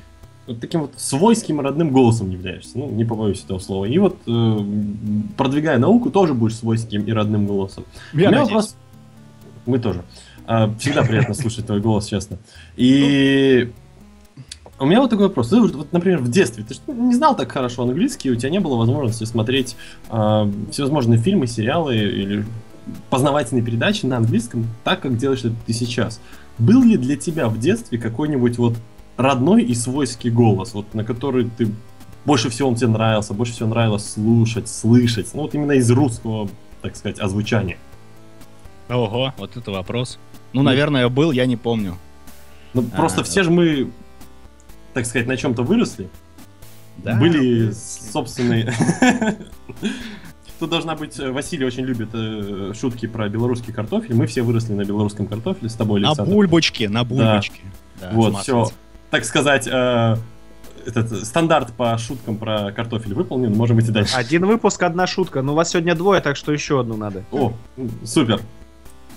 [0.46, 3.84] вот таким вот свойским родным голосом являешься, ну, не побоюсь этого слова.
[3.84, 4.58] И вот, э,
[5.36, 7.84] продвигая науку, тоже будешь свойским и родным голосом.
[8.14, 8.76] я У меня вопрос...
[9.66, 10.02] Мы тоже.
[10.46, 12.38] А, Всегда приятно слушать твой голос, честно.
[12.76, 13.70] И
[14.78, 15.48] у меня вот такой вопрос.
[15.48, 18.76] Ты, вот, например, в детстве ты не знал так хорошо английский, у тебя не было
[18.76, 19.76] возможности смотреть
[20.08, 22.44] а, всевозможные фильмы, сериалы или
[23.10, 26.20] познавательные передачи на английском, так как делаешь это ты сейчас.
[26.58, 28.74] Был ли для тебя в детстве какой-нибудь вот
[29.16, 31.68] родной и свойский голос, вот на который ты
[32.24, 36.48] больше всего он тебе нравился, больше всего нравилось слушать, слышать, ну вот именно из русского,
[36.82, 37.78] так сказать, озвучания?
[38.88, 40.18] Ого, вот это вопрос.
[40.52, 41.96] Ну, наверное, был, я не помню.
[42.74, 43.90] Ну, просто А, все же мы,
[44.94, 46.08] так сказать, на чем-то выросли.
[46.98, 47.16] Да.
[47.16, 48.72] Были собственные...
[50.60, 51.18] Тут должна быть...
[51.18, 54.14] э, Василий очень любит э, шутки про белорусский картофель.
[54.14, 56.32] Мы все выросли на белорусском картофеле с тобой, На Александр.
[56.32, 57.60] бульбочке, на бульбочке.
[58.00, 58.68] Да, Вот, с все.
[59.10, 60.16] Так сказать, э,
[60.86, 63.52] этот стандарт по шуткам про картофель выполнен.
[63.52, 64.14] Можем идти дальше.
[64.16, 65.42] Один выпуск, одна шутка.
[65.42, 67.24] Ну, у вас сегодня двое, так что еще одну надо.
[67.32, 67.52] О,
[68.04, 68.40] супер.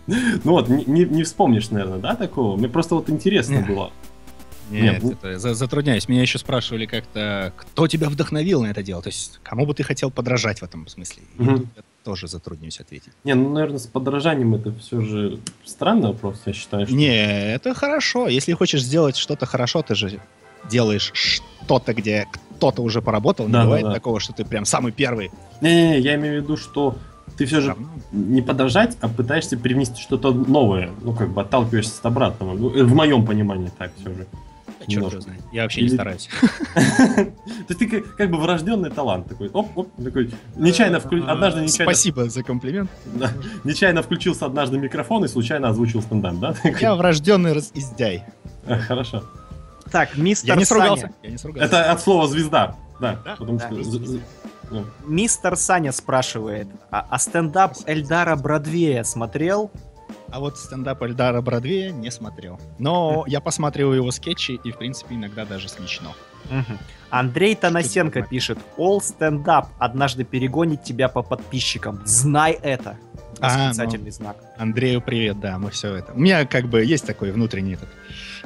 [0.07, 2.57] Ну вот, не, не- вспомнишь, наверное, да, такого?
[2.57, 3.91] Мне просто вот интересно было.
[4.69, 6.07] Нет, Нет, это за- затрудняюсь.
[6.09, 9.01] Меня еще спрашивали как-то, кто тебя вдохновил на это дело?
[9.01, 11.23] То есть, кому бы ты хотел подражать в этом смысле?
[11.37, 13.11] Тут я тоже затруднюсь ответить.
[13.23, 16.85] Не, ну, наверное, с подражанием это все же странный вопрос, я считаю.
[16.87, 16.95] Что...
[16.95, 18.27] Не, это хорошо.
[18.27, 20.19] Если хочешь сделать что-то хорошо, ты же
[20.69, 23.45] делаешь что-то, где кто-то уже поработал.
[23.47, 23.93] Не Да, да, бывает да.
[23.93, 25.31] такого, что ты прям самый первый.
[25.61, 26.97] Не-не-не, я имею в виду, что
[27.37, 27.75] ты все же
[28.11, 30.89] не подражать, а пытаешься привнести что-то новое.
[31.03, 32.53] Ну, как бы отталкиваешься от обратного.
[32.55, 34.27] Ну, э, в моем понимании так все же.
[34.87, 35.41] Черт его знает.
[35.51, 36.29] Я вообще не Или- стараюсь.
[36.75, 37.33] То
[37.69, 39.49] есть ты как, бы врожденный талант такой.
[39.49, 40.31] Оп-оп, такой.
[40.55, 42.89] Нечаянно вклю- однажды нечаянно, Спасибо за комплимент.
[43.63, 46.55] нечаянно включился однажды микрофон и случайно озвучил стендап, да?
[46.79, 48.23] Я врожденный разиздяй.
[48.65, 49.23] «А, Хорошо.
[49.91, 50.81] Так, мистер Я не Саня.
[50.81, 51.11] сругался.
[51.23, 51.65] Я не сругался.
[51.65, 52.75] Это от слова звезда.
[52.99, 53.35] Да, Да?
[53.37, 53.69] потому Да.
[53.69, 54.19] что...
[55.05, 59.71] Мистер Саня спрашивает, а, а стендап Эльдара Бродвея смотрел?
[60.29, 62.59] А вот стендап Эльдара Бродвея не смотрел.
[62.79, 66.13] Но я посмотрел его скетчи, и, в принципе, иногда даже смешно.
[67.09, 72.01] Андрей Танасенко пишет, All Stand Up однажды перегонит тебя по подписчикам.
[72.05, 72.97] Знай это.
[73.39, 74.37] А, Восклицательный знак.
[74.57, 76.13] Андрею привет, да, мы все это.
[76.13, 77.89] У меня как бы есть такой внутренний этот,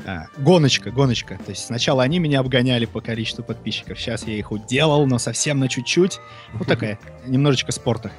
[0.05, 1.39] а, гоночка, гоночка.
[1.45, 5.59] То есть сначала они меня обгоняли по количеству подписчиков, сейчас я их уделал, но совсем
[5.59, 6.19] на чуть-чуть.
[6.53, 8.11] Вот такая, немножечко спорта.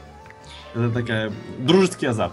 [0.74, 2.32] Это такая дружеский азарт.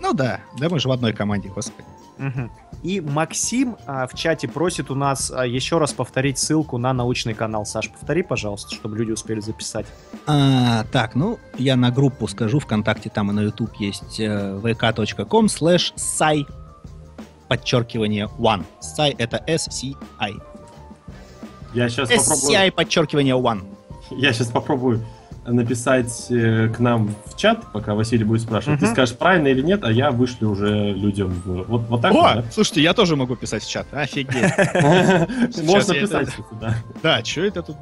[0.00, 1.86] Ну да, да мы же в одной команде, господи.
[2.18, 2.50] Мгм.
[2.82, 7.34] И Максим а, в чате просит у нас а, еще раз повторить ссылку на научный
[7.34, 7.64] канал.
[7.64, 9.86] Саш, повтори, пожалуйста, чтобы люди успели записать.
[10.26, 15.46] А, так, ну, я на группу скажу, ВКонтакте там и на YouTube есть э, vk.com
[15.46, 16.46] slash sci
[17.48, 18.64] подчеркивание one.
[18.80, 20.34] Sci это S-C-I.
[21.74, 22.36] Я сейчас попробую...
[22.36, 23.64] S-C-I подчеркивание one.
[24.10, 25.04] Я сейчас попробую
[25.52, 28.80] написать э, к нам в чат, пока Василий будет спрашивать.
[28.80, 28.94] Ты Мгм.
[28.94, 31.28] скажешь правильно или нет, а я вышлю уже людям.
[31.44, 33.86] в- Вот, вот так О, вот, слушайте, я тоже могу писать в чат.
[33.92, 34.52] Офигеть.
[34.56, 35.26] да?
[35.64, 36.28] Можно писать,
[36.60, 36.74] да.
[37.02, 37.76] Да, что это тут?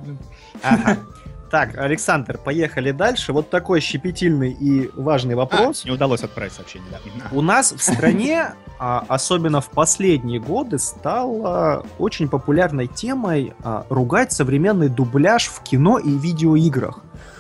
[1.51, 3.33] Так, Александр, поехали дальше.
[3.33, 5.83] Вот такой щепетильный и важный вопрос.
[5.85, 6.99] А, не удалось отправить сообщение, да.
[7.31, 14.33] У нас в стране, а, особенно в последние годы, стала очень популярной темой а, ругать
[14.33, 16.99] современный дубляж в кино и видеоиграх.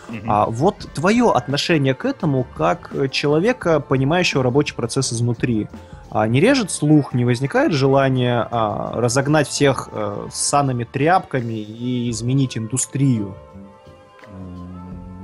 [0.09, 0.31] Мгм.
[0.31, 5.69] А вот твое отношение к этому как э, человека, понимающего рабочий процесс изнутри.
[6.11, 12.57] А не режет слух, не возникает желание а, разогнать всех с санами тряпками и изменить
[12.57, 13.35] индустрию?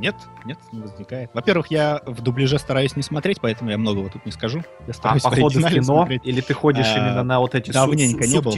[0.03, 1.31] Нет, нет, не возникает.
[1.33, 4.59] Во-первых, я в дубляже стараюсь не смотреть, поэтому я многого тут не скажу.
[4.59, 5.83] Я А стараюсь в походы в кино?
[5.83, 6.23] смотреть.
[6.25, 8.53] Или ты ходишь А, именно на вот эти давненько су- не был.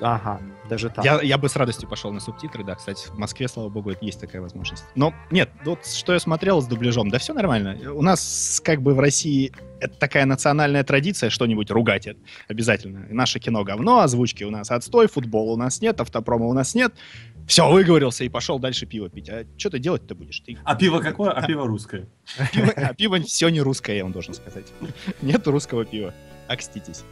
[0.00, 1.04] Ага, даже так.
[1.04, 4.04] Я, я бы с радостью пошел на субтитры, да, кстати, в Москве, слава богу, это
[4.04, 4.84] есть такая возможность.
[4.94, 7.92] Но нет, вот что я смотрел с дубляжом, да все нормально.
[7.92, 12.18] У нас как бы в России это такая национальная традиция что-нибудь ругать это
[12.48, 13.06] обязательно.
[13.10, 16.94] Наше кино говно, озвучки у нас отстой, футбола у нас нет, автопрома у нас нет.
[17.46, 19.28] Все, выговорился и пошел дальше пиво пить.
[19.28, 20.40] А что ты делать-то будешь?
[20.40, 21.30] Ты А пиво какое?
[21.30, 22.06] А пиво русское.
[22.76, 24.66] а пиво все не русское, я вам должен сказать.
[25.20, 26.14] Нет русского пива.
[26.48, 27.04] Окститесь.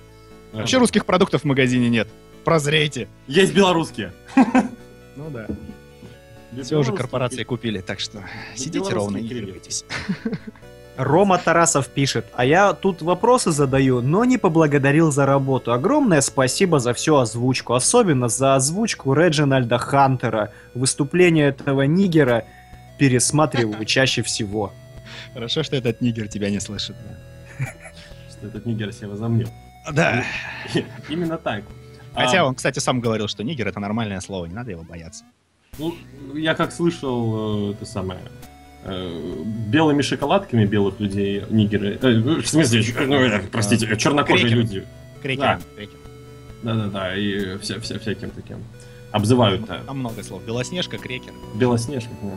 [0.53, 2.09] Вообще русских продуктов в магазине нет.
[2.45, 3.09] Прозрейте.
[3.27, 4.13] Есть белорусские.
[5.15, 5.47] Ну да.
[6.63, 8.25] Все уже корпорации купили, так что
[8.55, 9.85] сидите ровно и не двигайтесь.
[10.97, 15.73] Рома Тарасов пишет, а я тут вопросы задаю, но не поблагодарил за работу.
[15.73, 20.53] Огромное спасибо за всю озвучку, особенно за озвучку Реджинальда Хантера.
[20.75, 22.45] Выступление этого нигера
[22.99, 24.73] пересматриваю чаще всего.
[25.33, 26.97] Хорошо, что этот нигер тебя не слышит.
[28.31, 29.49] Что этот нигер себя возомнил.
[29.91, 30.25] Да.
[31.09, 31.65] Именно так.
[32.15, 35.25] А, Хотя он, кстати, сам говорил, что нигер это нормальное слово, не надо его бояться.
[35.79, 35.95] Ну,
[36.35, 38.21] я как слышал, э, это самое,
[38.85, 44.61] э, белыми шоколадками белых людей нигеры, э, в смысле, ну, э, простите, э, чернокожие Крекеры.
[44.63, 44.85] люди,
[45.23, 45.43] Крекер.
[45.45, 45.61] Да.
[45.77, 45.99] крекер.
[46.63, 48.59] да-да-да, и вся, вся, всяким таким
[49.13, 50.43] обзывают да, Там много слов.
[50.45, 51.33] Белоснежка, крекер.
[51.55, 52.11] белоснежка.
[52.23, 52.31] да.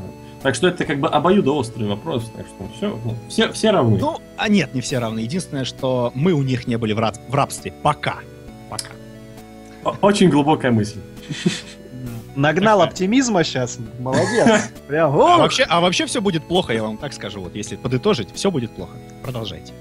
[0.43, 3.97] Так что это как бы обоюдоострый вопрос, так что все, ну, все, все равны.
[3.99, 5.19] Ну, а нет, не все равны.
[5.19, 7.73] Единственное, что мы у них не были в, раб- в рабстве.
[7.82, 8.19] Пока.
[8.69, 8.91] Пока.
[10.01, 10.99] Очень глубокая мысль.
[12.36, 14.69] Нагнал оптимизма сейчас, молодец.
[14.88, 17.39] Прям, А вообще, а вообще все будет плохо, я вам так скажу.
[17.41, 18.93] Вот если подытожить, все будет плохо.
[19.23, 19.73] Продолжайте.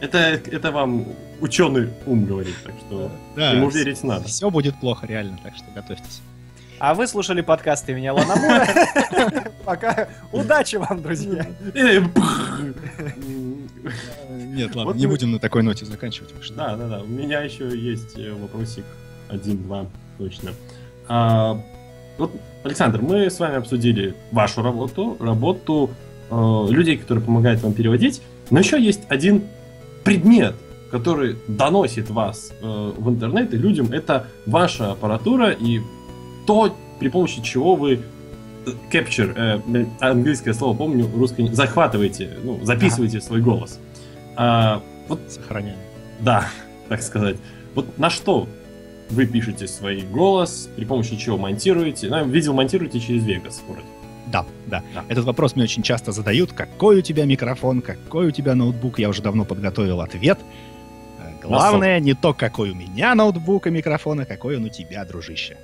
[0.00, 1.06] Это, это вам
[1.40, 4.28] ученый ум говорит, так что Да, ему верить надо.
[4.28, 6.20] Все будет плохо, реально, так что готовьтесь.
[6.78, 8.68] А вы слушали подкаст имени Алана Мура.
[9.64, 10.08] Пока.
[10.30, 11.44] Удачи вам, друзья.
[14.30, 16.32] Нет, ладно, не будем на такой ноте заканчивать.
[16.54, 17.00] Да, да, да.
[17.00, 18.84] У меня еще есть э, вопросик
[19.28, 19.86] один-два,
[20.18, 20.50] точно.
[21.08, 21.60] А,
[22.18, 22.32] вот,
[22.64, 25.90] Александр, мы с вами обсудили вашу работу, работу
[26.30, 28.20] э, людей, которые помогают вам переводить,
[28.50, 29.44] но еще есть один
[30.04, 30.54] предмет,
[30.90, 33.92] который доносит вас э, в интернет и людям.
[33.92, 35.80] Это ваша аппаратура и
[36.46, 38.00] то, при помощи чего вы
[38.66, 43.78] э, capture, э, английское слово помню, русское захватываете, ну, записываете свой голос.
[44.36, 45.78] А, вот Сохраняем.
[46.20, 46.48] да,
[46.88, 47.36] так сказать.
[47.74, 48.48] Вот на что
[49.10, 52.08] вы пишете свой голос, при помощи чего монтируете?
[52.08, 53.86] Ну, видел, монтируете через Vegas вроде.
[54.26, 55.04] Да, да, Да.
[55.08, 56.52] Этот вопрос мне очень часто задают.
[56.52, 58.98] Какой у тебя микрофон, какой у тебя ноутбук?
[58.98, 60.38] Я уже давно подготовил ответ.
[61.18, 65.04] Э, Главное не то, какой у меня ноутбук и микрофон, а какой он у тебя,
[65.06, 65.56] дружище.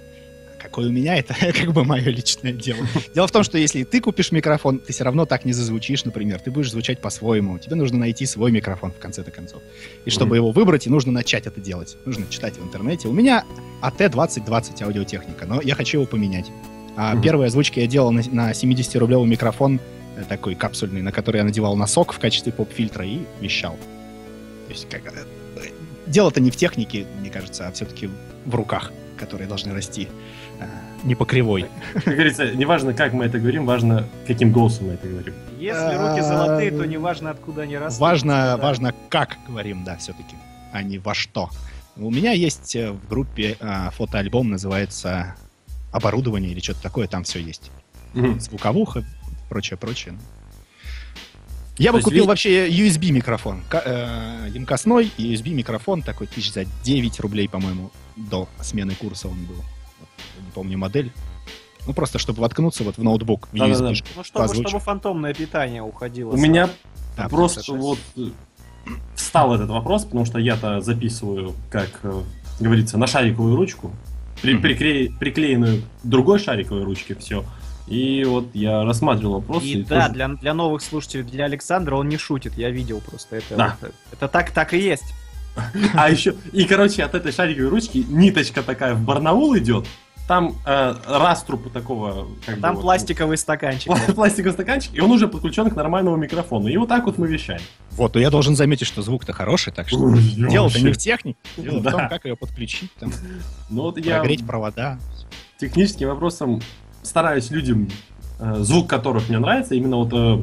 [0.75, 2.81] Какой у меня, это как бы мое личное дело.
[3.15, 6.41] Дело в том, что если ты купишь микрофон, ты все равно так не зазвучишь, например.
[6.41, 7.61] Ты будешь звучать по-своему.
[7.61, 9.63] Тебе нужно найти свой микрофон в конце-то концов.
[10.05, 11.97] И чтобы его выбрать, и нужно начать это делать.
[12.05, 13.07] Нужно читать в интернете.
[13.07, 13.45] У меня
[13.83, 16.47] AT2020 аудиотехника, но я хочу его поменять.
[16.97, 17.17] А.
[17.23, 19.79] Первые озвучки я делал на, на 70-рублевый микрофон,
[20.17, 23.77] э, такой капсульный, на который я надевал носок в качестве поп-фильтра и вещал.
[24.67, 25.25] То есть как, э,
[26.09, 28.11] дело-то не в технике, мне кажется, а все-таки
[28.45, 30.09] в руках, которые должны расти
[31.05, 31.67] не по кривой.
[31.95, 35.35] Как говорится, неважно, как мы это говорим, важно, каким голосом мы это говорим.
[35.59, 38.01] Если руки золотые, то неважно, откуда они растут.
[38.01, 38.57] Важно, Да.
[38.57, 40.35] важно, как говорим, да, все-таки,
[40.73, 41.51] а не во что.
[41.97, 45.37] У меня есть э, в группе э, фотоальбом, называется
[45.93, 47.71] оборудование или что-то такое, там все есть.
[48.39, 49.05] Звуковуха,
[49.49, 50.15] прочее, прочее.
[51.77, 57.21] Я бы есть купил вообще USB микрофон, э, емкостной USB микрофон, такой тысяч за 9
[57.21, 59.65] рублей, по-моему, до смены курса он был.
[60.41, 61.13] Не помню модель.
[61.87, 63.91] Ну, просто чтобы воткнуться вот в ноутбук, в Да-да-да.
[63.93, 64.05] USB.
[64.17, 66.31] Ну, чтобы, чтобы фантомное питание уходило.
[66.31, 66.71] У меня
[67.17, 67.79] Да, просто 56.
[67.79, 72.23] вот э, встал этот вопрос, потому что я-то записываю, как э,
[72.61, 73.93] говорится, на шариковую ручку,
[74.41, 77.45] при- прикле- приклеенную другой шариковой ручке все.
[77.87, 79.63] И вот я рассматривал вопрос.
[79.63, 83.03] И и да, тоже- для, для новых слушателей, для Александра он не шутит, я видел
[83.03, 83.37] просто.
[83.37, 83.77] Это, Да.
[83.79, 85.05] это, это так, так и есть.
[85.95, 89.87] А еще, и короче, от этой шариковой ручки ниточка такая в Барнаул идет.
[90.27, 92.29] Там э, раструб такого...
[92.47, 93.93] Как бы Там вот, пластиковый стаканчик.
[93.93, 96.69] пла- пластиковый стаканчик, и он уже подключен к нормальному микрофону.
[96.69, 97.61] И вот так вот мы вещаем.
[97.91, 101.39] Вот, но я должен заметить, что звук-то хороший, так что дело-то не в технике.
[101.59, 103.13] Дело в том, как ее подключить, там,
[103.69, 104.99] Ну вот я прогреть провода.
[105.59, 106.63] техническим вопросом
[107.03, 107.91] стараюсь людям,
[108.41, 110.43] э, звук которых мне нравится, именно вот э,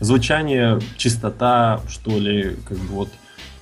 [0.00, 3.08] звучание, чистота, что ли, как бы вот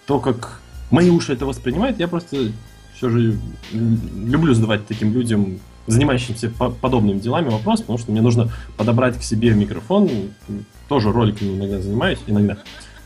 [0.06, 0.60] то, как
[0.92, 2.52] мои уши это воспринимают, я просто
[2.96, 3.38] все же
[3.72, 9.22] люблю задавать таким людям, занимающимся по- подобными делами, вопрос, потому что мне нужно подобрать к
[9.22, 10.10] себе микрофон.
[10.88, 12.58] Тоже роликами иногда занимаюсь, иногда.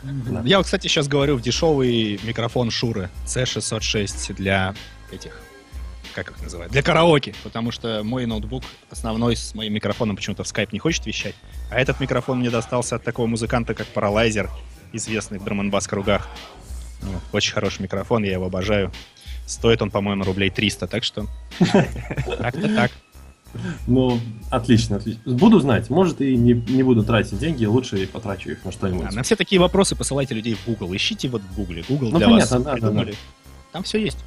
[0.03, 0.43] Да.
[0.45, 4.75] Я вот, кстати, сейчас говорю в дешевый микрофон Шуры C606 для
[5.13, 5.39] этих,
[6.15, 10.47] как их называют, для караоке, потому что мой ноутбук основной с моим микрофоном почему-то в
[10.47, 11.35] Skype не хочет вещать,
[11.71, 14.49] а этот микрофон мне достался от такого музыканта, как Paralyzer,
[14.93, 16.29] известный в драм кругах.
[17.03, 18.93] Ну, очень хороший микрофон, я его обожаю.
[19.51, 21.27] Стоит он, по-моему, рублей 300, так что
[21.59, 22.93] так-то так.
[23.89, 25.21] Ну, отлично, отлично.
[25.35, 29.07] Буду знать, может и не, не буду тратить деньги, лучше потрачу их на что-нибудь.
[29.11, 30.95] А на все такие вопросы посылайте людей в Google.
[30.95, 31.83] Ищите вот в Google.
[31.89, 33.15] Google Ну, для понятно, вас да, да, придумали.
[33.73, 34.19] Там все есть.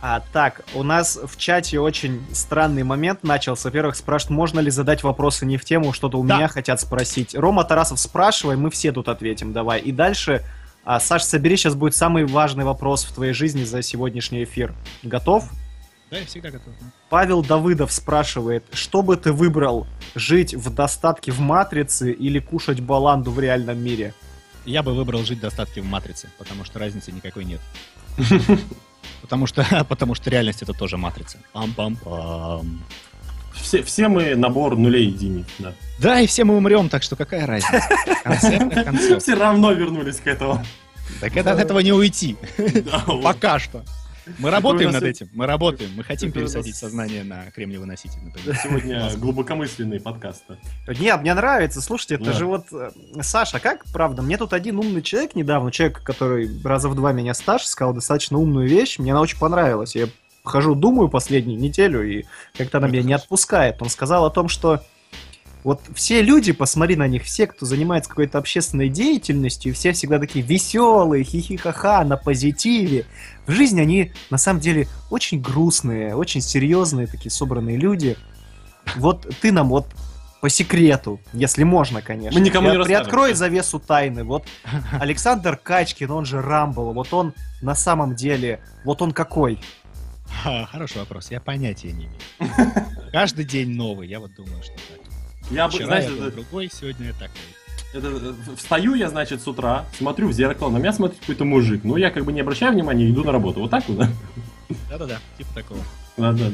[0.00, 3.68] А так, у нас в чате очень странный момент начался.
[3.68, 6.36] Во-первых, спрашивают, можно ли задать вопросы не в тему, что-то у Да.
[6.36, 7.34] меня хотят спросить.
[7.34, 9.80] Рома Тарасов, спрашивай, мы все тут ответим, давай.
[9.80, 10.42] И дальше,
[10.88, 14.74] а, Саш, собери, сейчас будет самый важный вопрос в твоей жизни за сегодняшний эфир.
[15.02, 15.44] Готов?
[16.10, 16.72] Да, я всегда готов.
[17.10, 23.30] Павел Давыдов спрашивает, что бы ты выбрал, жить в достатке в Матрице или кушать баланду
[23.30, 24.14] в реальном мире?
[24.64, 27.60] Я бы выбрал жить в достатке в матрице, потому что разницы никакой нет.
[29.20, 31.38] Потому что, потому что реальность это тоже матрица.
[31.52, 32.78] Пам-пам-пам.
[33.54, 35.74] Все, все мы набор нулей единиц, да.
[35.98, 37.82] Да, и все мы умрем, так что какая разница?
[39.18, 40.64] Все равно вернулись к этому.
[41.20, 42.36] Так это от этого не уйти.
[42.56, 43.22] Да, вот.
[43.22, 43.82] Пока что.
[44.38, 45.28] Мы работаем над этим.
[45.32, 45.90] Мы работаем.
[45.96, 48.58] Мы хотим пересадить сознание на кремниевый носитель, например.
[48.62, 50.44] Сегодня глубокомысленный подкаст.
[50.86, 51.80] Нет, мне нравится.
[51.80, 52.66] Слушайте, это же вот...
[52.72, 52.90] э,
[53.22, 54.22] Саша, как правда?
[54.22, 58.38] Мне тут один умный человек недавно, человек, который раза в два меня старше, сказал достаточно
[58.38, 58.98] умную вещь.
[58.98, 59.96] Мне она очень понравилась.
[59.96, 60.08] Я
[60.48, 62.24] хожу, думаю последнюю неделю, и
[62.56, 63.80] как-то она меня не отпускает.
[63.82, 64.80] Он сказал о том, что
[65.64, 70.44] Вот все люди, посмотри на них, все, кто занимается какой-то общественной деятельностью, все всегда такие
[70.44, 73.06] веселые, хихихаха, на позитиве.
[73.46, 78.16] В жизни они, на самом деле, очень грустные, очень серьезные, такие собранные люди.
[78.96, 79.86] Вот ты нам вот
[80.40, 82.38] по секрету, если можно, конечно.
[82.38, 83.04] Мы никому не При- расскажем.
[83.04, 84.22] Приоткрой завесу тайны.
[84.22, 84.44] Вот
[84.92, 89.58] Александр Качкин, он же Рамбл, вот он на самом деле, вот он какой?
[90.30, 92.12] Ха, хороший вопрос, я понятия не имею.
[93.12, 95.00] Каждый день новый, я вот думаю, что так.
[95.50, 97.40] Я бы, Вчера знаешь, я был это- другой, сегодня я такой.
[97.94, 101.82] это, э, встаю я, значит, с утра, смотрю в зеркало, на меня смотрит какой-то мужик.
[101.84, 103.60] Ну, я как бы не обращаю внимания, иду на работу.
[103.60, 104.10] Вот так вот, да?
[104.90, 105.80] Да-да-да, типа такого.
[106.18, 106.50] Да, да.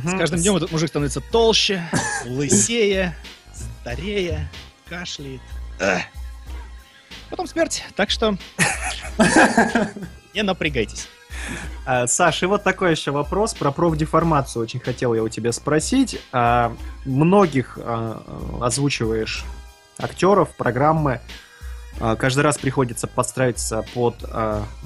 [0.00, 1.82] С каждым днем этот мужик становится толще,
[2.26, 3.14] лысее,
[3.82, 4.48] старее,
[4.88, 5.40] кашляет.
[7.28, 8.38] Потом смерть, так что
[10.34, 11.08] не напрягайтесь.
[11.84, 14.62] А, Саш, и вот такой еще вопрос про профдеформацию.
[14.62, 16.20] Очень хотел я у тебя спросить.
[16.32, 18.22] А, многих а,
[18.60, 19.44] озвучиваешь
[19.98, 21.20] актеров, программы.
[22.18, 24.14] Каждый раз приходится подстраиваться под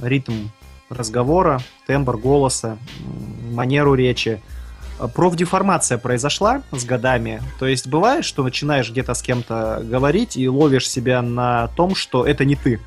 [0.01, 0.49] ритм
[0.89, 2.79] разговора, тембр голоса,
[3.51, 4.41] манеру речи.
[5.15, 7.43] Профдеформация произошла с годами.
[7.59, 12.25] То есть бывает, что начинаешь где-то с кем-то говорить и ловишь себя на том, что
[12.25, 12.81] это не ты.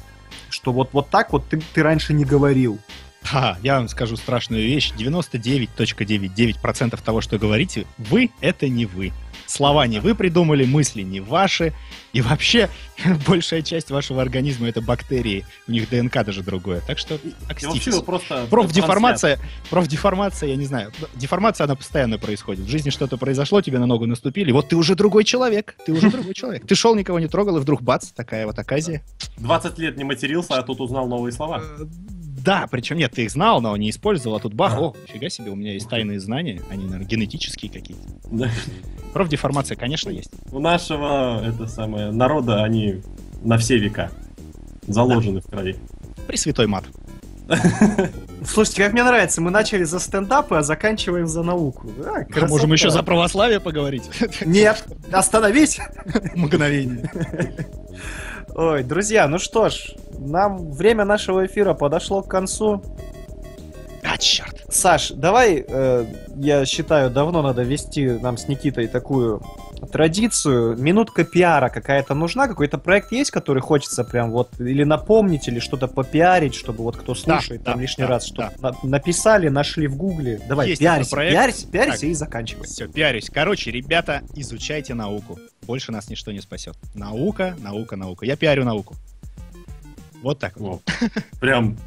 [0.49, 2.79] Что вот, вот так вот ты, ты раньше не говорил.
[3.25, 4.91] Ха, я вам скажу страшную вещь.
[4.95, 9.13] 99.99% того, что говорите, вы— это не вы.
[9.47, 11.73] Слова не вы придумали, мысли не ваши.
[12.13, 12.69] И вообще,
[13.27, 15.43] большая часть вашего организма— это бактерии.
[15.67, 16.83] У них ДНК даже другое.
[16.85, 17.17] Так что
[17.49, 18.45] вот просто...
[18.49, 19.39] Профдеформация,
[19.71, 20.91] профдеформация, я не знаю.
[21.15, 22.65] Деформация, она постоянно происходит.
[22.65, 25.75] В жизни что-то произошло, тебе на ногу наступили, вот ты уже другой человек.
[25.83, 26.67] Ты уже другой человек.
[26.67, 29.01] Ты шел, никого не трогал, и вдруг бац, такая вот оказия.
[29.37, 31.63] 20 лет не матерился, а тут узнал новые слова.
[32.45, 34.79] Да, причем нет, ты их знал, но не использовал, а тут бах, А.
[34.81, 38.03] о, фига себе, у меня есть тайные знания, они, наверное, генетические какие-то.
[38.31, 38.49] Да.
[39.13, 40.29] Профдеформация, конечно, есть.
[40.51, 43.01] У нашего, это самое, народа они
[43.43, 44.11] на все века
[44.87, 45.75] заложены в крови.
[46.27, 46.85] Пресвятой мат.
[48.45, 51.89] Слушайте, как мне нравится, мы начали за стендапы, а заканчиваем за науку.
[51.97, 52.47] Да, А красота.
[52.47, 54.03] можем еще за православие поговорить?
[54.45, 55.79] Нет, остановись!
[56.35, 57.09] Мгновение.
[58.57, 62.81] Ой, друзья, ну что ж, нам время нашего эфира подошло к концу.
[64.07, 64.63] А, черт.
[64.69, 66.05] Саш, давай, э,
[66.37, 69.41] я считаю, давно надо вести нам с Никитой такую
[69.91, 70.77] традицию.
[70.77, 72.47] Минутка пиара какая-то нужна?
[72.47, 77.15] Какой-то проект есть, который хочется прям вот или напомнить, или что-то попиарить, чтобы вот кто
[77.15, 80.39] слушает да, там лишний да, раз, чтобы на- написали, нашли в гугле.
[80.47, 81.33] Давай, Есть такой проект.
[81.33, 82.09] пиарься, пиарься Так.
[82.09, 82.63] и заканчивай.
[82.65, 83.29] Все, пиарюсь.
[83.29, 85.39] Короче, ребята, изучайте науку.
[85.63, 86.75] Больше нас ничто не спасет.
[86.93, 88.25] Наука, наука, наука.
[88.25, 88.95] Я пиарю науку.
[90.21, 90.57] Вот так.
[90.57, 90.81] Вот.
[91.39, 91.77] Прям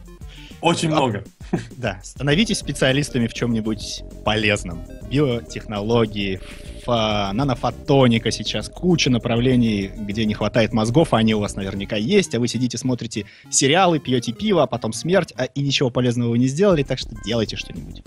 [0.60, 1.24] очень много.
[1.76, 4.84] Да, становитесь специалистами в чем-нибудь полезном.
[5.10, 6.40] Биотехнологии,
[6.86, 12.40] нанофотоника сейчас, куча направлений, где не хватает мозгов, а они у вас наверняка есть, а
[12.40, 16.46] вы сидите, смотрите сериалы, пьете пиво, а потом смерть, а и ничего полезного вы не
[16.46, 18.02] сделали, так что делайте что-нибудь.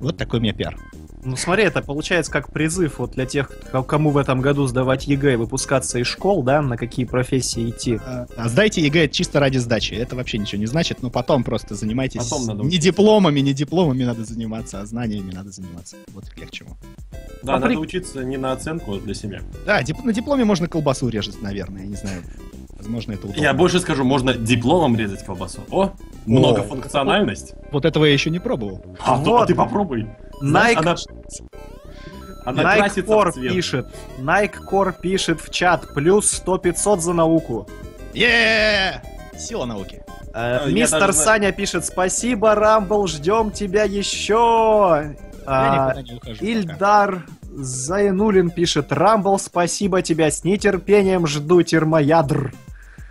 [0.00, 0.76] Вот такой у меня пиар.
[1.22, 5.06] Ну смотри, это получается как призыв вот для тех, ко- кому в этом году сдавать
[5.06, 8.00] ЕГЭ выпускаться из школ, да, на какие профессии идти.
[8.06, 9.92] А а сдайте ЕГЭ чисто ради сдачи.
[9.94, 14.04] Это вообще ничего не значит, но потом просто занимайтесь Потом надо не дипломами, не дипломами
[14.04, 15.96] надо заниматься, а знаниями надо заниматься.
[16.14, 16.70] Вот я к чему.
[17.42, 19.40] Да, А надо при- учиться не на оценку, а для себя.
[19.66, 22.22] Да, дип- на дипломе можно колбасу резать, наверное, я не знаю.
[22.78, 23.42] Возможно, это удобно.
[23.42, 25.60] Я больше скажу, можно дипломом резать колбасу.
[25.70, 25.92] О,
[26.26, 27.54] многофункциональность.
[27.72, 28.82] Вот этого я еще не пробовал.
[29.00, 29.46] А, то- а Вот.
[29.48, 30.06] ты попробуй.
[30.40, 30.96] Знаешь, Nike,
[32.44, 33.52] Она, она Nike Core цвет.
[33.52, 33.86] пишет,
[34.18, 37.68] Nike Core пишет в чат, плюс 100-500 за науку.
[38.14, 39.02] е
[39.38, 40.02] Сила науки.
[40.34, 41.12] Э, я Мистер знаю.
[41.12, 44.34] Саня пишет, спасибо, Рамбл, ждем тебя еще.
[44.34, 45.14] Я
[45.46, 46.34] А, не ухожу.
[46.38, 46.44] пока.
[46.46, 52.52] Ильдар Зайнулин пишет, Рамбл, спасибо тебя, с нетерпением жду термоядр.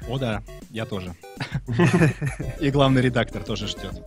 [0.10, 0.42] О, да,
[0.72, 1.14] я тоже.
[2.60, 4.04] И главный редактор тоже ждет.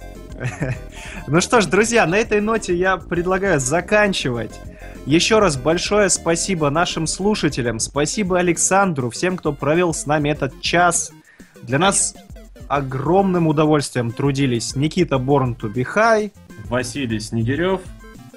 [1.29, 4.59] Ну что ж, друзья, на этой ноте я предлагаю заканчивать.
[5.07, 11.13] Еще раз большое спасибо нашим слушателям, спасибо Александру, всем, кто провел с нами этот час.
[11.63, 12.17] Для нас
[12.67, 16.33] огромным удовольствием трудились Никита Борн Тубихай,
[16.65, 17.81] Василий Снегирев.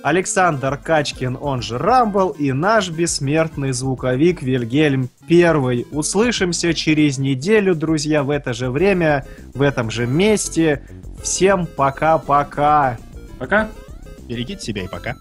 [0.06, 5.88] Александр Качкин, он же Рамбл, и наш бессмертный звуковик Вильгельм Первый.
[5.90, 9.26] Услышимся через неделю, друзья, в это же время,
[9.56, 10.84] в этом же месте.
[11.24, 13.00] Всем пока-пока.
[13.40, 13.68] Пока.
[14.30, 15.16] Берегите себя и пока.